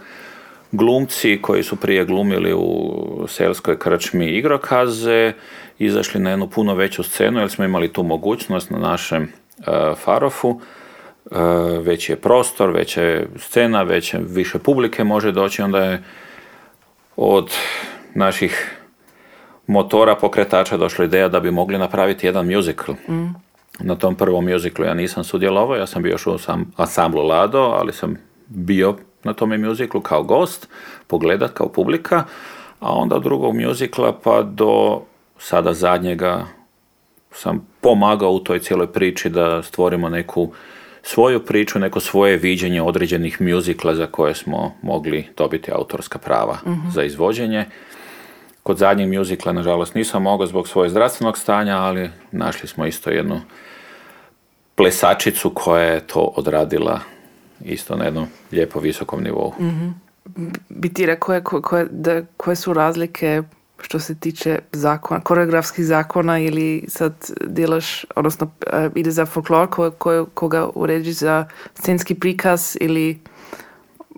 glumci 0.72 1.38
koji 1.42 1.62
su 1.62 1.76
prije 1.76 2.04
glumili 2.04 2.54
u 2.54 3.26
selskoj 3.28 3.78
krčmi 3.78 4.26
igrokaze 4.26 5.32
izašli 5.78 6.20
na 6.20 6.30
jednu 6.30 6.48
puno 6.48 6.74
veću 6.74 7.02
scenu 7.02 7.40
jer 7.40 7.50
smo 7.50 7.64
imali 7.64 7.92
tu 7.92 8.02
mogućnost 8.02 8.70
na 8.70 8.78
našem 8.78 9.22
e, 9.22 9.30
Farofu. 10.04 10.60
E, 11.30 11.36
veći 11.80 12.12
je 12.12 12.16
prostor, 12.16 12.70
veća 12.70 13.02
je 13.02 13.28
scena, 13.36 13.82
veće, 13.82 14.18
više 14.18 14.58
publike 14.58 15.04
može 15.04 15.32
doći, 15.32 15.62
onda 15.62 15.84
je 15.84 16.02
od 17.16 17.50
naših 18.14 18.81
motora 19.66 20.14
pokretača 20.14 20.76
došla 20.76 21.04
ideja 21.04 21.28
da 21.28 21.40
bi 21.40 21.50
mogli 21.50 21.78
napraviti 21.78 22.26
jedan 22.26 22.46
musical. 22.46 22.94
Na 23.80 23.94
tom 23.94 24.14
prvom 24.14 24.44
musiclu 24.44 24.84
ja 24.84 24.94
nisam 24.94 25.24
sudjelovao, 25.24 25.76
ja 25.76 25.86
sam 25.86 26.02
bio 26.02 26.10
još 26.10 26.26
u 26.26 26.38
sam, 26.38 26.72
ansamblu 26.76 27.22
Lado, 27.22 27.60
ali 27.60 27.92
sam 27.92 28.16
bio 28.46 28.96
na 29.24 29.32
tome 29.32 29.58
musiclu 29.58 30.00
kao 30.00 30.22
gost, 30.22 30.68
pogledat 31.06 31.50
kao 31.50 31.68
publika, 31.68 32.24
a 32.80 32.94
onda 32.94 33.18
drugog 33.18 33.54
musicla 33.54 34.18
pa 34.24 34.42
do 34.42 35.02
sada 35.38 35.72
zadnjega 35.72 36.46
sam 37.32 37.66
pomagao 37.80 38.30
u 38.30 38.40
toj 38.40 38.58
cijeloj 38.58 38.92
priči 38.92 39.28
da 39.28 39.62
stvorimo 39.62 40.08
neku 40.08 40.52
svoju 41.02 41.44
priču, 41.44 41.78
neko 41.78 42.00
svoje 42.00 42.36
viđenje 42.36 42.82
određenih 42.82 43.40
muzikla 43.40 43.94
za 43.94 44.06
koje 44.06 44.34
smo 44.34 44.74
mogli 44.82 45.28
dobiti 45.36 45.72
autorska 45.72 46.18
prava 46.18 46.58
za 46.94 47.02
izvođenje. 47.02 47.64
Kod 48.62 48.78
zadnjeg 48.78 49.18
muzikla, 49.18 49.52
nažalost, 49.52 49.94
nisam 49.94 50.22
mogao 50.22 50.46
zbog 50.46 50.68
svojeg 50.68 50.90
zdravstvenog 50.90 51.38
stanja, 51.38 51.76
ali 51.76 52.10
našli 52.32 52.68
smo 52.68 52.86
isto 52.86 53.10
jednu 53.10 53.40
plesačicu 54.74 55.50
koja 55.54 55.82
je 55.82 56.06
to 56.06 56.20
odradila 56.20 57.00
isto 57.64 57.96
na 57.96 58.04
jednom 58.04 58.26
lijepo 58.52 58.80
visokom 58.80 59.22
nivou. 59.22 59.54
bi 60.68 60.94
ti 60.94 61.06
koje, 61.20 61.42
koje, 61.42 61.86
da, 61.90 62.22
koje 62.36 62.56
su 62.56 62.72
razlike 62.72 63.42
što 63.80 64.00
se 64.00 64.14
tiče 64.14 64.58
zakona, 64.72 65.20
koreografskih 65.20 65.84
zakona 65.84 66.38
ili 66.38 66.84
sad 66.88 67.12
delaš, 67.40 68.04
odnosno 68.16 68.50
e, 68.66 68.90
ide 68.94 69.10
za 69.10 69.26
folklor 69.26 69.70
ko, 69.70 69.90
ko, 69.90 70.26
koga 70.34 70.68
urediš 70.74 71.14
za 71.16 71.48
scenski 71.74 72.14
prikaz 72.14 72.76
ili 72.80 73.20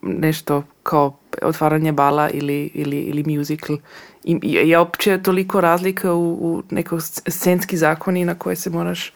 nešto 0.03 0.63
kao 0.83 1.17
otvaranje 1.43 1.93
bala 1.93 2.31
ili, 2.31 2.71
ili, 2.75 2.99
ili 2.99 3.37
musical. 3.39 3.77
I, 4.25 4.39
i- 4.43 4.69
je 4.69 4.79
uopće 4.79 5.23
toliko 5.23 5.61
razlika 5.61 6.13
u, 6.13 6.33
u 6.33 6.63
nekog 6.71 7.01
scenski 7.29 7.77
zakoni 7.77 8.25
na 8.25 8.35
koje 8.35 8.57
se 8.57 8.71
moraš 8.71 9.13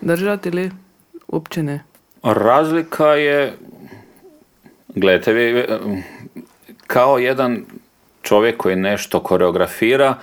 držati 0.00 0.48
ili 0.48 0.70
uopće 1.28 1.62
ne? 1.62 1.84
Razlika 2.22 3.06
je, 3.06 3.56
gledajte, 4.88 5.32
vi, 5.32 5.64
kao 6.86 7.18
jedan 7.18 7.64
čovjek 8.22 8.56
koji 8.56 8.76
nešto 8.76 9.20
koreografira, 9.20 10.14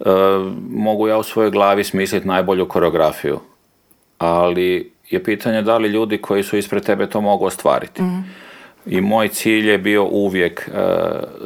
e, 0.00 0.04
mogu 0.70 1.08
ja 1.08 1.18
u 1.18 1.22
svojoj 1.22 1.50
glavi 1.50 1.84
smisliti 1.84 2.28
najbolju 2.28 2.68
koreografiju. 2.68 3.40
Ali 4.18 4.92
je 5.10 5.24
pitanje 5.24 5.62
da 5.62 5.78
li 5.78 5.88
ljudi 5.88 6.18
koji 6.18 6.42
su 6.42 6.56
ispred 6.56 6.84
tebe 6.84 7.06
to 7.06 7.20
mogu 7.20 7.44
ostvariti. 7.44 8.02
I 8.86 9.00
moj 9.00 9.28
cilj 9.28 9.70
je 9.70 9.78
bio 9.78 10.04
uvijek 10.04 10.68
e, 10.68 10.80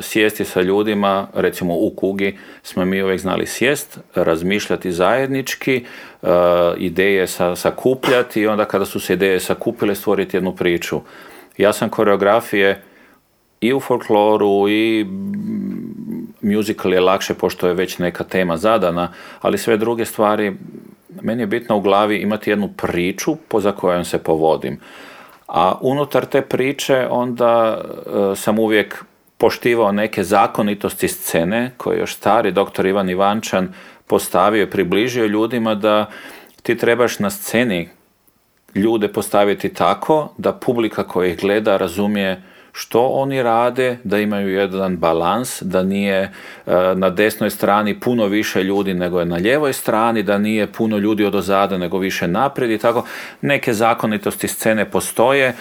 sjesti 0.01 0.45
sa 0.45 0.61
ljudima, 0.61 1.27
recimo 1.35 1.75
u 1.75 1.91
Kugi 1.91 2.39
smo 2.63 2.85
mi 2.85 3.03
uvijek 3.03 3.21
znali 3.21 3.47
sjest, 3.47 3.99
razmišljati 4.15 4.93
zajednički, 4.93 5.85
e, 6.23 6.29
ideje 6.77 7.27
sa, 7.27 7.57
sakupljati 7.57 8.41
i 8.41 8.47
onda 8.47 8.65
kada 8.65 8.85
su 8.85 9.01
se 9.01 9.13
ideje 9.13 9.41
sakupile 9.41 9.95
stvoriti 9.95 10.37
jednu 10.37 10.57
priču. 10.57 11.01
Ja 11.59 11.73
sam 11.73 11.89
koreografije 11.89 12.83
i 13.61 13.75
u 13.75 13.81
folkloru 13.81 14.69
i 14.69 15.07
musical 16.43 16.93
je 16.93 17.01
lakše 17.01 17.35
pošto 17.35 17.69
je 17.69 17.75
već 17.75 17.99
neka 17.99 18.25
tema 18.25 18.57
zadana, 18.57 19.13
ali 19.41 19.59
sve 19.59 19.77
druge 19.77 20.05
stvari, 20.05 20.53
meni 21.23 21.43
je 21.43 21.47
bitno 21.47 21.77
u 21.77 21.81
glavi 21.81 22.17
imati 22.17 22.51
jednu 22.51 22.69
priču 22.77 23.37
po 23.49 23.61
za 23.61 23.73
kojom 23.73 24.05
se 24.05 24.19
povodim. 24.19 24.79
A 25.49 25.79
unutar 25.81 26.27
te 26.27 26.43
priče 26.43 27.07
onda 27.11 27.81
e, 28.33 28.37
sam 28.37 28.59
uvijek 28.59 29.05
poštivao 29.39 29.93
neke 29.93 30.25
zakonitosti 30.25 31.09
scene 31.09 31.73
koje 31.77 31.97
je 31.97 32.01
još 32.01 32.15
stari 32.15 32.53
doktor 32.53 32.87
Ivan 32.87 33.11
Ivančan 33.11 33.75
postavio 34.07 34.63
i 34.63 34.71
približio 34.71 35.27
ljudima 35.27 35.75
da 35.75 36.07
ti 36.63 36.77
trebaš 36.77 37.19
na 37.19 37.31
sceni 37.31 37.89
ljude 38.75 39.09
postaviti 39.13 39.75
tako 39.75 40.29
da 40.39 40.53
publika 40.53 41.05
koja 41.05 41.29
ih 41.29 41.41
gleda 41.41 41.77
razumije 41.77 42.43
što 42.73 43.07
oni 43.07 43.43
rade, 43.43 43.99
da 44.05 44.19
imaju 44.19 44.49
jedan 44.49 44.97
balans, 44.97 45.63
da 45.63 45.83
nije 45.83 46.21
e, 46.23 46.31
na 46.95 47.11
desnoj 47.11 47.51
strani 47.51 48.01
puno 48.01 48.27
više 48.27 48.63
ljudi 48.65 48.95
nego 48.95 49.21
je 49.21 49.27
na 49.27 49.37
lijevoj 49.37 49.73
strani, 49.73 50.23
da 50.23 50.39
nije 50.39 50.67
puno 50.67 50.99
ljudi 50.99 51.25
od 51.25 51.35
ozada 51.35 51.79
nego 51.79 51.99
više 51.99 52.29
naprijed 52.29 52.71
i 52.71 52.79
tako. 52.79 53.05
Neke 53.41 53.75
zakonitosti 53.75 54.49
scene 54.49 54.91
postoje 54.91 55.55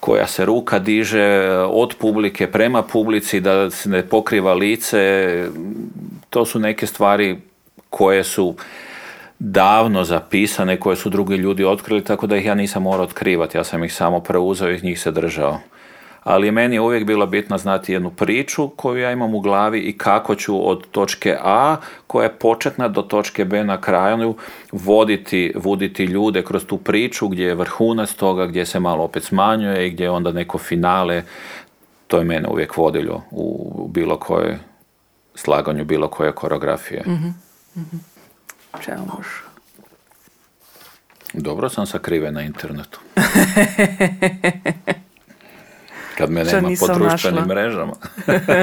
koja 0.00 0.26
se 0.26 0.44
ruka 0.44 0.78
diže 0.78 1.20
e, 1.20 1.58
od 1.58 1.94
publike 1.98 2.46
prema 2.46 2.82
publici, 2.82 3.40
da 3.40 3.70
se 3.70 3.88
ne 3.88 4.02
pokriva 4.02 4.54
lice. 4.54 5.44
To 6.30 6.44
su 6.44 6.58
neke 6.58 6.86
stvari 6.86 7.38
koje 7.90 8.24
su 8.24 8.54
davno 9.38 10.04
zapisane, 10.04 10.80
koje 10.80 10.96
su 10.96 11.10
drugi 11.10 11.36
ljudi 11.36 11.64
otkrili, 11.64 12.04
tako 12.04 12.26
da 12.26 12.36
ih 12.36 12.46
ja 12.46 12.54
nisam 12.54 12.82
morao 12.82 13.04
otkrivati. 13.04 13.58
Ja 13.58 13.64
sam 13.64 13.84
ih 13.84 13.94
samo 13.94 14.20
preuzeo 14.20 14.70
i 14.70 14.80
njih 14.82 15.00
se 15.00 15.10
držao. 15.10 15.58
Ali 16.24 16.50
meni 16.50 16.76
je 16.76 16.80
uvijek 16.80 17.04
bilo 17.04 17.26
bitno 17.26 17.58
znati 17.58 17.92
jednu 17.92 18.10
priču 18.10 18.68
koju 18.68 18.98
ja 18.98 19.12
imam 19.12 19.34
u 19.34 19.40
glavi 19.40 19.78
i 19.78 19.98
kako 19.98 20.34
ću 20.34 20.70
od 20.70 20.86
točke 20.90 21.36
A, 21.42 21.76
koja 22.06 22.24
je 22.24 22.38
početna, 22.38 22.88
do 22.88 23.02
točke 23.02 23.44
B 23.44 23.64
na 23.64 23.80
kraju, 23.80 24.34
voditi, 24.72 25.52
voditi 25.56 26.04
ljude 26.04 26.44
kroz 26.44 26.64
tu 26.66 26.78
priču 26.78 27.28
gdje 27.28 27.44
je 27.46 27.54
vrhunac 27.54 28.14
toga, 28.14 28.46
gdje 28.46 28.66
se 28.66 28.80
malo 28.80 29.04
opet 29.04 29.24
smanjuje 29.24 29.86
i 29.86 29.90
gdje 29.90 30.04
je 30.04 30.10
onda 30.10 30.32
neko 30.32 30.58
finale. 30.58 31.22
To 32.06 32.18
je 32.18 32.24
mene 32.24 32.48
uvijek 32.48 32.76
vodilo 32.76 33.22
u 33.30 33.88
bilo 33.88 34.16
koje 34.16 34.58
slaganju 35.34 35.84
bilo 35.84 36.08
koje 36.08 36.32
koreografije. 36.32 37.04
Čemuš. 38.84 39.44
Dobro 41.32 41.68
sam 41.68 41.86
sakriven 41.86 42.34
na 42.34 42.42
internetu. 42.42 43.00
Kad 46.24 46.30
me 46.30 46.44
nema 46.44 46.68
po 46.80 46.86
društvenim 46.86 47.40
našla. 47.40 47.54
mrežama. 47.54 47.92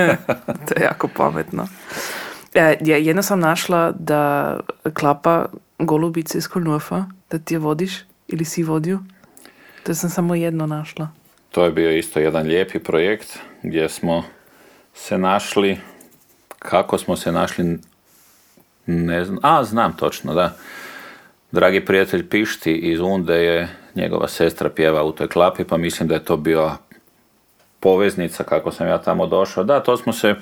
to 0.67 0.73
je 0.75 0.81
jako 0.81 1.07
pametno. 1.07 1.67
E, 2.53 2.77
ja 2.81 2.97
jedno 2.97 3.23
sam 3.23 3.39
našla 3.39 3.91
da 3.99 4.59
klapa 4.93 5.45
Golubice 5.79 6.37
iz 6.37 6.47
Kolnufa, 6.47 7.05
da 7.31 7.39
ti 7.39 7.53
je 7.53 7.59
vodiš 7.59 7.91
ili 8.27 8.45
si 8.45 8.63
vodio. 8.63 8.99
To 9.83 9.95
sam 9.95 10.09
samo 10.09 10.35
jedno 10.35 10.65
našla. 10.65 11.07
To 11.51 11.65
je 11.65 11.71
bio 11.71 11.97
isto 11.97 12.19
jedan 12.19 12.47
lijepi 12.47 12.79
projekt 12.79 13.39
gdje 13.63 13.89
smo 13.89 14.23
se 14.93 15.17
našli, 15.17 15.77
kako 16.59 16.97
smo 16.97 17.15
se 17.15 17.31
našli, 17.31 17.79
ne 18.85 19.25
znam, 19.25 19.39
a 19.41 19.63
znam 19.63 19.93
točno, 19.97 20.33
da. 20.33 20.55
Dragi 21.51 21.85
prijatelj 21.85 22.29
Pišti 22.29 22.73
iz 22.73 22.99
Unde 22.99 23.43
je 23.43 23.69
njegova 23.95 24.27
sestra 24.27 24.69
pjeva 24.69 25.03
u 25.03 25.11
toj 25.11 25.27
klapi, 25.27 25.63
pa 25.63 25.77
mislim 25.77 26.09
da 26.09 26.15
je 26.15 26.25
to 26.25 26.37
bio 26.37 26.71
poveznica 27.81 28.43
kako 28.43 28.71
sam 28.71 28.87
ja 28.87 28.97
tamo 28.97 29.27
došao. 29.27 29.63
Da, 29.63 29.83
to 29.83 29.97
smo 29.97 30.13
se 30.13 30.35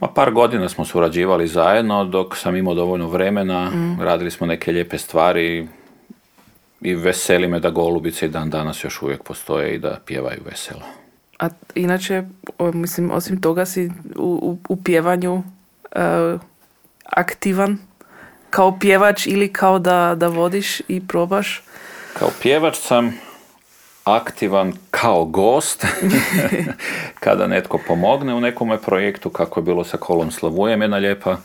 Ma 0.00 0.08
par 0.08 0.30
godina 0.32 0.68
smo 0.68 0.84
surađivali 0.84 1.48
zajedno, 1.48 2.04
dok 2.04 2.36
sam 2.36 2.56
imao 2.56 2.74
dovoljno 2.74 3.08
vremena, 3.08 3.70
radili 4.00 4.30
smo 4.30 4.46
neke 4.46 4.72
lijepe 4.72 4.98
stvari 4.98 5.68
i 6.80 6.94
veseli 6.94 7.48
me 7.48 7.60
da 7.60 7.70
Golubice 7.70 8.26
i 8.26 8.28
dan 8.28 8.50
danas 8.50 8.84
još 8.84 9.02
uvijek 9.02 9.22
postoje 9.22 9.74
i 9.74 9.78
da 9.78 9.98
pjevaju 10.06 10.40
veselo. 10.44 10.82
A 11.38 11.48
inače, 11.74 12.22
mislim, 12.58 13.10
osim 13.10 13.40
toga 13.40 13.66
si 13.66 13.90
u, 14.16 14.38
u, 14.42 14.58
u 14.68 14.82
pjevanju 14.82 15.42
e, 15.92 16.00
aktivan 17.04 17.78
kao 18.50 18.78
pjevač 18.78 19.26
ili 19.26 19.52
kao 19.52 19.78
da, 19.78 20.14
da 20.16 20.28
vodiš 20.28 20.80
i 20.88 21.06
probaš? 21.06 21.62
Kao 22.18 22.28
pjevač 22.42 22.76
sam 22.76 23.14
aktivan 24.06 24.72
kao 24.90 25.24
gost 25.24 25.86
kada 27.24 27.46
netko 27.46 27.78
pomogne 27.86 28.34
u 28.34 28.40
nekome 28.40 28.78
projektu 28.78 29.30
kako 29.30 29.60
je 29.60 29.64
bilo 29.64 29.84
sa 29.84 29.96
Kolom 29.96 30.30
Slavujem 30.30 30.82
jedna 30.82 30.96
lijepa 30.96 31.36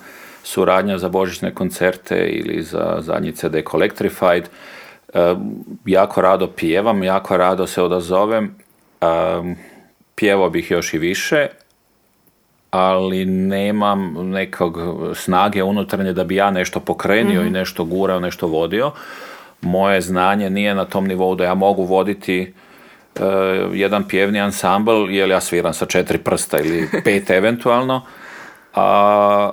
suradnja 0.43 0.97
za 0.97 1.09
božićne 1.09 1.53
koncerte 1.55 2.17
ili 2.17 2.63
za 2.63 2.97
zadnji 2.99 3.31
CD 3.31 3.55
Collectrified. 3.71 4.49
E, 5.13 5.35
jako 5.85 6.21
rado 6.21 6.47
pjevam, 6.47 7.03
jako 7.03 7.37
rado 7.37 7.67
se 7.67 7.81
odazovem. 7.81 8.55
E, 9.01 9.05
pjevao 10.15 10.49
bih 10.49 10.71
još 10.71 10.93
i 10.93 10.97
više, 10.97 11.47
ali 12.71 13.25
nemam 13.25 14.29
nekog 14.29 14.77
snage 15.15 15.63
unutarnje 15.63 16.13
da 16.13 16.23
bi 16.23 16.35
ja 16.35 16.51
nešto 16.51 16.79
pokrenio 16.79 17.41
i 17.41 17.49
nešto 17.49 17.85
gurao, 17.85 18.19
nešto 18.19 18.47
vodio. 18.47 18.91
Moje 19.61 20.01
znanje 20.01 20.49
nije 20.49 20.75
na 20.75 20.85
tom 20.85 21.07
nivou 21.07 21.35
da 21.35 21.43
ja 21.43 21.53
mogu 21.53 21.83
voditi 21.83 22.53
e, 23.15 23.23
jedan 23.73 24.07
pjevni 24.07 24.41
ansambl, 24.41 25.09
jer 25.09 25.29
ja 25.29 25.41
sviram 25.41 25.73
sa 25.73 25.85
četiri 25.85 26.17
prsta 26.17 26.59
ili 26.59 26.89
pet 27.05 27.29
eventualno, 27.29 28.01
a 28.75 29.51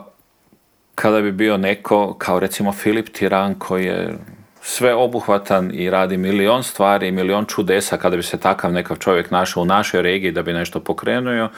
kada 0.94 1.20
bi 1.20 1.32
bio 1.32 1.56
neko 1.56 2.14
kao 2.18 2.40
recimo 2.40 2.72
Filip 2.72 3.08
Tiran 3.08 3.54
koji 3.54 3.84
je 3.84 4.18
sve 4.62 4.94
obuhvatan 4.94 5.70
i 5.74 5.90
radi 5.90 6.16
milion 6.16 6.62
stvari, 6.62 7.10
milion 7.10 7.44
čudesa, 7.44 7.96
kada 7.96 8.16
bi 8.16 8.22
se 8.22 8.38
takav 8.38 8.72
nekav 8.72 8.96
čovjek 8.96 9.30
našao 9.30 9.62
u 9.62 9.66
našoj 9.66 10.02
regiji 10.02 10.32
da 10.32 10.42
bi 10.42 10.52
nešto 10.52 10.80
pokrenuo, 10.80 11.48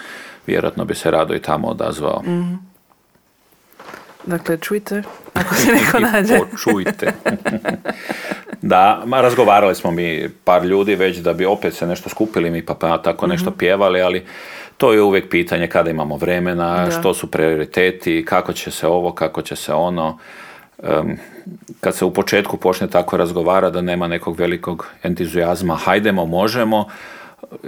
vjerojatno 0.47 0.85
bi 0.85 0.95
se 0.95 1.11
rado 1.11 1.35
i 1.35 1.43
tamo 1.43 1.69
odazvao. 1.69 2.23
Dakle, 4.27 4.57
čujte, 4.57 5.03
ako 5.35 5.55
se 5.55 5.73
neko 5.73 5.99
nađe. 5.99 6.39
Počujte. 6.39 7.13
da, 8.63 9.03
ma 9.07 9.21
razgovarali 9.21 9.75
smo 9.75 9.91
mi 9.91 10.29
par 10.45 10.65
ljudi 10.65 10.95
već 10.95 11.17
da 11.17 11.33
bi 11.33 11.45
opet 11.45 11.75
se 11.75 11.87
nešto 11.87 12.09
skupili 12.09 12.51
mi 12.51 12.67
pa, 12.67 12.75
pa 12.75 13.03
tako 13.03 13.27
nešto 13.27 13.51
pjevali, 13.51 14.03
ali 14.03 14.27
to 14.77 14.93
je 14.93 15.03
uvijek 15.03 15.31
pitanje 15.31 15.67
kada 15.67 15.91
imamo 15.91 16.17
vremena, 16.17 16.85
Da. 16.85 16.91
što 16.91 17.15
su 17.15 17.31
prioriteti, 17.31 18.25
kako 18.25 18.53
će 18.53 18.71
se 18.71 18.87
ovo, 18.87 19.13
kako 19.13 19.43
će 19.43 19.57
se 19.57 19.73
ono. 19.73 20.19
Em, 20.83 21.19
kad 21.81 21.95
se 21.97 22.05
u 22.05 22.15
početku 22.15 22.57
počne 22.57 22.89
tako 22.89 23.17
razgovara 23.17 23.71
da 23.71 23.81
nema 23.81 24.09
nekog 24.09 24.39
velikog 24.41 24.87
entuzijazma, 25.03 25.75
hajdemo, 25.75 26.27
možemo, 26.27 26.85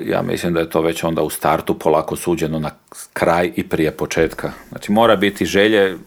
ja 0.05 0.23
mislim 0.23 0.55
da 0.55 0.61
je 0.61 0.71
to 0.71 0.81
već 0.81 1.05
onda 1.05 1.23
u 1.23 1.31
startu 1.31 1.79
polako 1.79 2.17
suđeno 2.17 2.59
na 2.59 2.71
kraj 3.13 3.53
i 3.57 3.69
prije 3.69 3.91
početka. 3.91 4.53
Znači 4.69 4.93
mora 4.93 5.17
biti 5.17 5.45
želje 5.47 5.99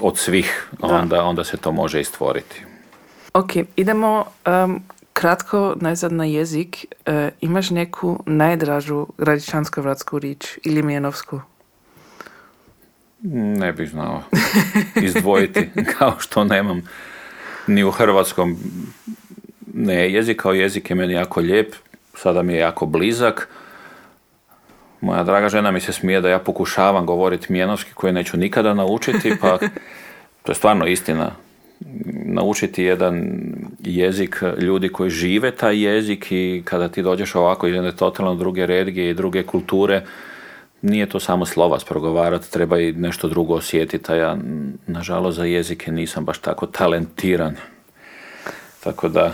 od 0.00 0.18
svih, 0.18 0.68
onda, 0.80 1.24
onda 1.24 1.44
se 1.44 1.56
to 1.56 1.72
može 1.72 2.00
i 2.00 2.04
stvoriti. 2.04 2.62
Ok, 3.34 3.50
idemo 3.76 4.24
em, 4.44 4.80
kratko 5.12 5.76
nazad 5.80 6.12
na 6.12 6.24
jezik. 6.24 6.84
E, 7.06 7.30
imaš 7.40 7.70
neku 7.70 8.22
najdražu 8.26 9.06
gradičansko-vratsku 9.18 10.18
rič 10.18 10.58
ili 10.64 10.82
mijenovsku? 10.82 11.40
Ne 13.32 13.72
bih 13.72 13.90
znao 13.90 14.22
izdvojiti, 15.02 15.70
kao 15.98 16.14
što 16.18 16.44
nemam 16.44 16.82
ni 17.66 17.84
u 17.84 17.90
hrvatskom. 17.90 18.56
Ne, 19.74 20.12
jezik 20.12 20.42
kao 20.42 20.52
jezik 20.52 20.90
je 20.90 20.96
meni 20.96 21.14
jako 21.14 21.40
lijep, 21.40 21.74
sada 22.14 22.42
mi 22.42 22.52
je 22.52 22.58
jako 22.58 22.86
blizak. 22.86 23.48
Moja 25.00 25.22
draga 25.22 25.48
žena 25.48 25.70
mi 25.70 25.80
se 25.80 25.92
smije 25.92 26.20
da 26.20 26.28
ja 26.28 26.38
pokušavam 26.38 27.06
govoriti 27.06 27.52
mijenovski 27.52 27.94
koji 27.94 28.12
neću 28.12 28.36
nikada 28.36 28.74
naučiti, 28.74 29.32
pa 29.40 29.58
to 30.42 30.52
je 30.52 30.54
stvarno 30.54 30.86
istina. 30.86 31.30
Naučiti 32.24 32.84
jedan 32.84 33.42
jezik 33.80 34.42
ljudi 34.58 34.88
koji 34.88 35.10
žive 35.10 35.50
taj 35.50 35.82
jezik 35.82 36.26
i 36.30 36.62
kada 36.64 36.88
ti 36.88 37.02
dođeš 37.02 37.34
ovako 37.34 37.66
iz 37.66 37.74
jedne 37.74 37.92
totalno 37.92 38.34
druge 38.34 38.66
regije 38.66 39.10
i 39.10 39.14
druge 39.14 39.42
kulture, 39.42 40.02
nije 40.82 41.08
to 41.08 41.20
samo 41.20 41.46
slova 41.46 41.80
sprogovarati, 41.80 42.52
treba 42.52 42.78
i 42.80 42.92
nešto 42.92 43.28
drugo 43.28 43.54
osjetiti, 43.54 44.12
a 44.12 44.14
ja, 44.14 44.36
nažalost, 44.86 45.36
za 45.36 45.44
jezike 45.44 45.92
nisam 45.92 46.24
baš 46.24 46.38
tako 46.38 46.66
talentiran. 46.66 47.56
Tako 48.84 49.08
da, 49.08 49.32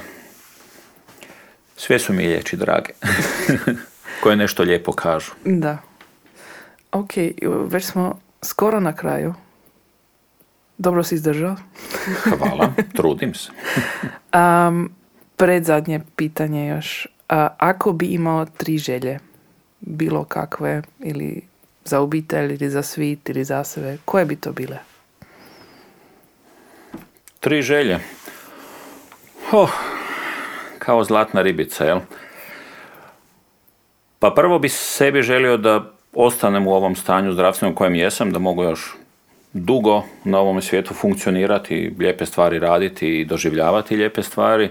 sve 1.77 1.99
su 1.99 2.13
mi 2.13 2.27
riječi 2.27 2.57
drage, 2.57 2.91
koje 4.23 4.37
nešto 4.37 4.63
lijepo 4.63 4.93
kažu. 4.93 5.33
Da. 5.45 5.79
Ok, 6.93 7.11
već 7.67 7.85
smo 7.85 8.19
skoro 8.43 8.81
na 8.81 8.97
kraju. 8.97 9.35
Dobro 10.79 11.03
si 11.03 11.15
izdržao. 11.15 11.57
Hvala, 12.39 12.73
trudim 12.97 13.35
se. 13.35 13.51
Um, 14.35 14.91
predzadnje 15.37 16.01
pitanje 16.17 16.69
još. 16.69 17.07
A, 17.29 17.49
ako 17.59 17.93
bi 17.93 18.07
imao 18.07 18.45
tri 18.45 18.79
želje, 18.79 19.19
bilo 19.81 20.25
kakve, 20.25 20.83
ili 20.99 21.43
za 21.85 22.01
obitelj, 22.01 22.55
ili 22.55 22.71
za 22.71 22.83
svit, 22.83 23.29
ili 23.29 23.45
za 23.45 23.65
sebe, 23.65 23.99
koje 24.05 24.25
bi 24.25 24.37
to 24.37 24.53
bile? 24.53 24.79
Tri 27.41 27.63
želje. 27.63 27.99
Oh, 29.53 29.71
kao 30.79 31.05
zlatna 31.05 31.43
ribica, 31.43 31.85
jel? 31.85 32.01
Pa 34.23 34.31
prvo 34.31 34.59
bi 34.59 34.69
sebi 34.69 35.23
želio 35.23 35.57
da 35.57 35.85
ostanem 36.13 36.67
u 36.67 36.73
ovom 36.75 36.97
stanju 36.97 37.33
zdravstvenom 37.33 37.75
kojem 37.75 37.95
jesam, 37.95 38.33
da 38.33 38.39
mogu 38.39 38.63
još 38.63 38.95
dugo 39.53 40.03
na 40.25 40.39
ovom 40.39 40.63
svijetu 40.63 40.95
funkcionirati, 40.95 41.95
lijepe 41.99 42.27
stvari 42.27 42.59
raditi 42.59 43.21
i 43.21 43.25
doživljavati 43.25 43.97
lijepe 43.97 44.23
stvari. 44.23 44.71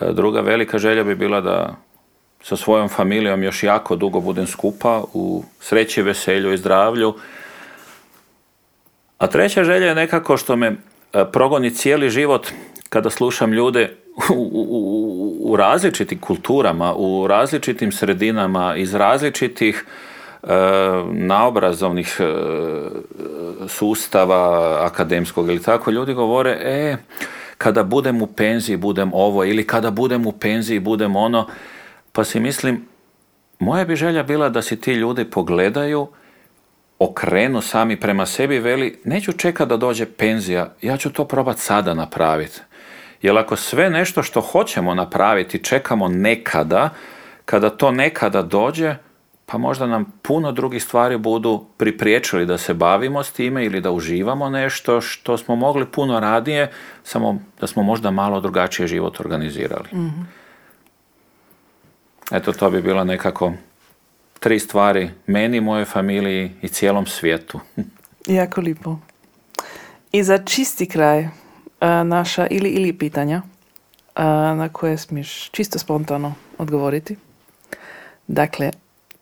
E, 0.00 0.12
Druga 0.12 0.40
velika 0.40 0.78
želja 0.78 1.04
bi 1.04 1.14
bila 1.14 1.40
da 1.40 1.76
sa 2.42 2.56
svojom 2.56 2.88
familijom 2.88 3.42
još 3.42 3.62
jako 3.62 3.96
dugo 3.96 4.20
budem 4.20 4.46
skupa 4.46 5.02
u 5.14 5.44
sreći, 5.60 6.02
veselju 6.02 6.52
i 6.52 6.58
zdravlju. 6.58 7.14
A 9.18 9.26
treća 9.26 9.64
želja 9.64 9.86
je 9.86 9.94
nekako 9.94 10.36
što 10.36 10.56
me 10.56 10.66
e, 10.66 10.76
progoni 11.32 11.74
cijeli 11.74 12.10
život 12.10 12.46
kada 12.90 13.10
slušam 13.10 13.52
ljude 13.52 13.96
u, 14.30 14.50
u, 14.52 15.52
u- 15.52 15.56
različitim 15.56 16.18
kulturama, 16.18 16.94
u 16.94 17.26
različitim 17.26 17.92
sredinama, 17.92 18.76
iz 18.76 18.94
različitih 18.94 19.84
e, 20.42 20.46
naobrazovnih 21.12 22.16
e, 22.20 22.24
sustava 23.68 24.76
akademskog 24.86 25.48
ili 25.48 25.62
tako, 25.62 25.90
ljudi 25.90 26.14
govore, 26.14 26.50
e, 26.50 26.96
kada 27.58 27.82
budem 27.84 28.22
u 28.22 28.26
penziji 28.26 28.76
budem 28.76 29.10
ovo 29.14 29.44
ili 29.44 29.66
kada 29.66 29.90
budem 29.90 30.26
u 30.26 30.32
penziji 30.32 30.78
budem 30.78 31.16
ono, 31.16 31.46
pa 32.12 32.24
si 32.24 32.40
mislim, 32.40 32.84
moja 33.58 33.84
bi 33.84 33.96
želja 33.96 34.22
bila 34.22 34.48
da 34.48 34.62
si 34.62 34.80
ti 34.80 34.92
ljudi 34.92 35.24
pogledaju 35.24 36.06
okrenu 36.98 37.60
sami 37.62 38.00
prema 38.00 38.26
sebi 38.26 38.58
veli 38.58 38.98
neću 39.04 39.32
čekati 39.32 39.68
da 39.68 39.76
dođe 39.76 40.06
penzija, 40.06 40.74
ja 40.82 40.96
ću 40.96 41.12
to 41.12 41.24
probati 41.24 41.60
sada 41.60 41.94
napraviti. 41.94 42.60
Jer 43.22 43.38
ako 43.38 43.56
sve 43.56 43.90
nešto 43.90 44.22
što 44.22 44.40
hoćemo 44.40 44.94
napraviti 44.94 45.64
čekamo 45.64 46.08
nekada, 46.08 46.90
kada 47.44 47.70
to 47.70 47.90
nekada 47.90 48.42
dođe, 48.42 48.94
pa 49.46 49.58
možda 49.58 49.86
nam 49.86 50.12
puno 50.22 50.52
drugih 50.52 50.82
stvari 50.82 51.18
budu 51.18 51.64
pripriječili 51.76 52.46
da 52.46 52.58
se 52.58 52.74
bavimo 52.74 53.22
s 53.22 53.32
time 53.32 53.64
ili 53.64 53.80
da 53.80 53.90
uživamo 53.90 54.50
nešto 54.50 55.00
što 55.00 55.36
smo 55.38 55.56
mogli 55.56 55.86
puno 55.86 56.20
radije, 56.20 56.70
samo 57.04 57.38
da 57.60 57.66
smo 57.66 57.82
možda 57.82 58.10
malo 58.10 58.40
drugačije 58.40 58.86
život 58.88 59.20
organizirali. 59.20 59.88
Eto, 62.30 62.52
to 62.52 62.70
bi 62.70 62.82
bila 62.82 63.04
nekako 63.04 63.52
tri 64.40 64.58
stvari 64.58 65.10
meni, 65.26 65.60
mojoj 65.60 65.84
familiji 65.84 66.50
i 66.62 66.68
cijelom 66.68 67.06
svijetu. 67.06 67.60
Jako 68.26 68.60
lipo. 68.60 68.98
I 70.12 70.22
za 70.22 70.38
čisti 70.38 70.86
kraj 70.88 71.28
naša 71.80 72.46
ili 72.46 72.68
ili 72.68 72.92
pitanja 72.92 73.42
a, 74.14 74.54
na 74.54 74.68
koje 74.68 74.98
smiješ 74.98 75.50
čisto 75.50 75.78
spontano 75.78 76.34
odgovoriti. 76.58 77.16
Dakle, 78.26 78.70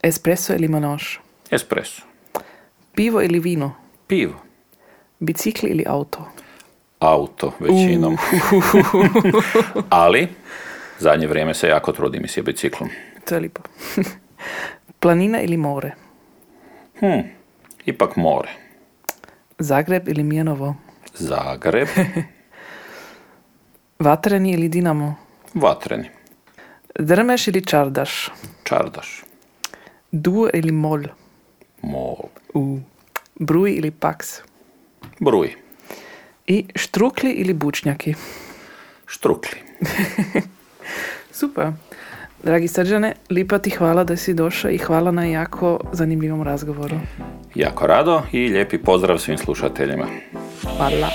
espresso 0.02 0.54
ili 0.54 0.68
monoš? 0.68 1.20
Espresso. 1.50 2.02
Pivo 2.94 3.22
ili 3.22 3.38
vino? 3.40 3.74
Pivo. 4.06 4.34
Bicikli 5.18 5.70
ili 5.70 5.84
auto? 5.86 6.28
Auto, 6.98 7.52
većinom. 7.60 8.16
Ali, 9.90 10.28
zadnje 10.98 11.26
vrijeme 11.26 11.54
se 11.54 11.68
jako 11.68 11.92
trudim 11.92 12.24
i 12.24 12.28
s 12.28 12.38
biciklom. 12.44 12.90
To 13.24 13.34
je 13.34 13.40
lipo. 13.40 13.62
Planina 15.00 15.40
ili 15.40 15.56
more? 15.56 15.92
Hm, 17.00 17.20
ipak 17.84 18.16
more. 18.16 18.48
Zagreb 19.58 20.08
ili 20.08 20.22
Mijanovo? 20.22 20.74
Zagreb, 21.14 21.88
Vatreni 23.98 24.52
ili 24.52 24.68
Dinamo? 24.68 25.14
Vatreni, 25.54 26.10
Drmeš 26.98 27.48
ili 27.48 27.64
Čardaš? 27.64 28.30
Čardaš, 28.64 29.24
Dur 30.10 30.50
ili 30.54 30.72
Mol? 30.72 31.02
Mol, 31.82 32.16
U. 32.54 32.78
Bruj 33.34 33.72
ili 33.72 33.90
Paks? 33.90 34.28
Bruj, 35.20 35.54
I 36.46 36.64
Štrukli 36.74 37.30
ili 37.30 37.54
Bučnjaki? 37.54 38.14
Štrukli. 39.06 39.58
Super. 41.40 41.66
Dragi 42.42 42.68
Srđane, 42.68 43.14
lipa 43.30 43.58
ti 43.58 43.70
hvala 43.70 44.04
da 44.04 44.16
si 44.16 44.34
došao 44.34 44.70
i 44.70 44.78
hvala 44.78 45.10
na 45.10 45.24
jako 45.24 45.80
zanimljivom 45.92 46.42
razgovoru. 46.42 46.96
Jako 47.54 47.86
rado 47.86 48.22
i 48.32 48.48
lijepi 48.48 48.78
pozdrav 48.78 49.18
svim 49.18 49.38
slušateljima. 49.38 50.06
Hvala. 50.76 51.08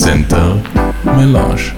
Center 0.00 0.56
Melange. 1.04 1.74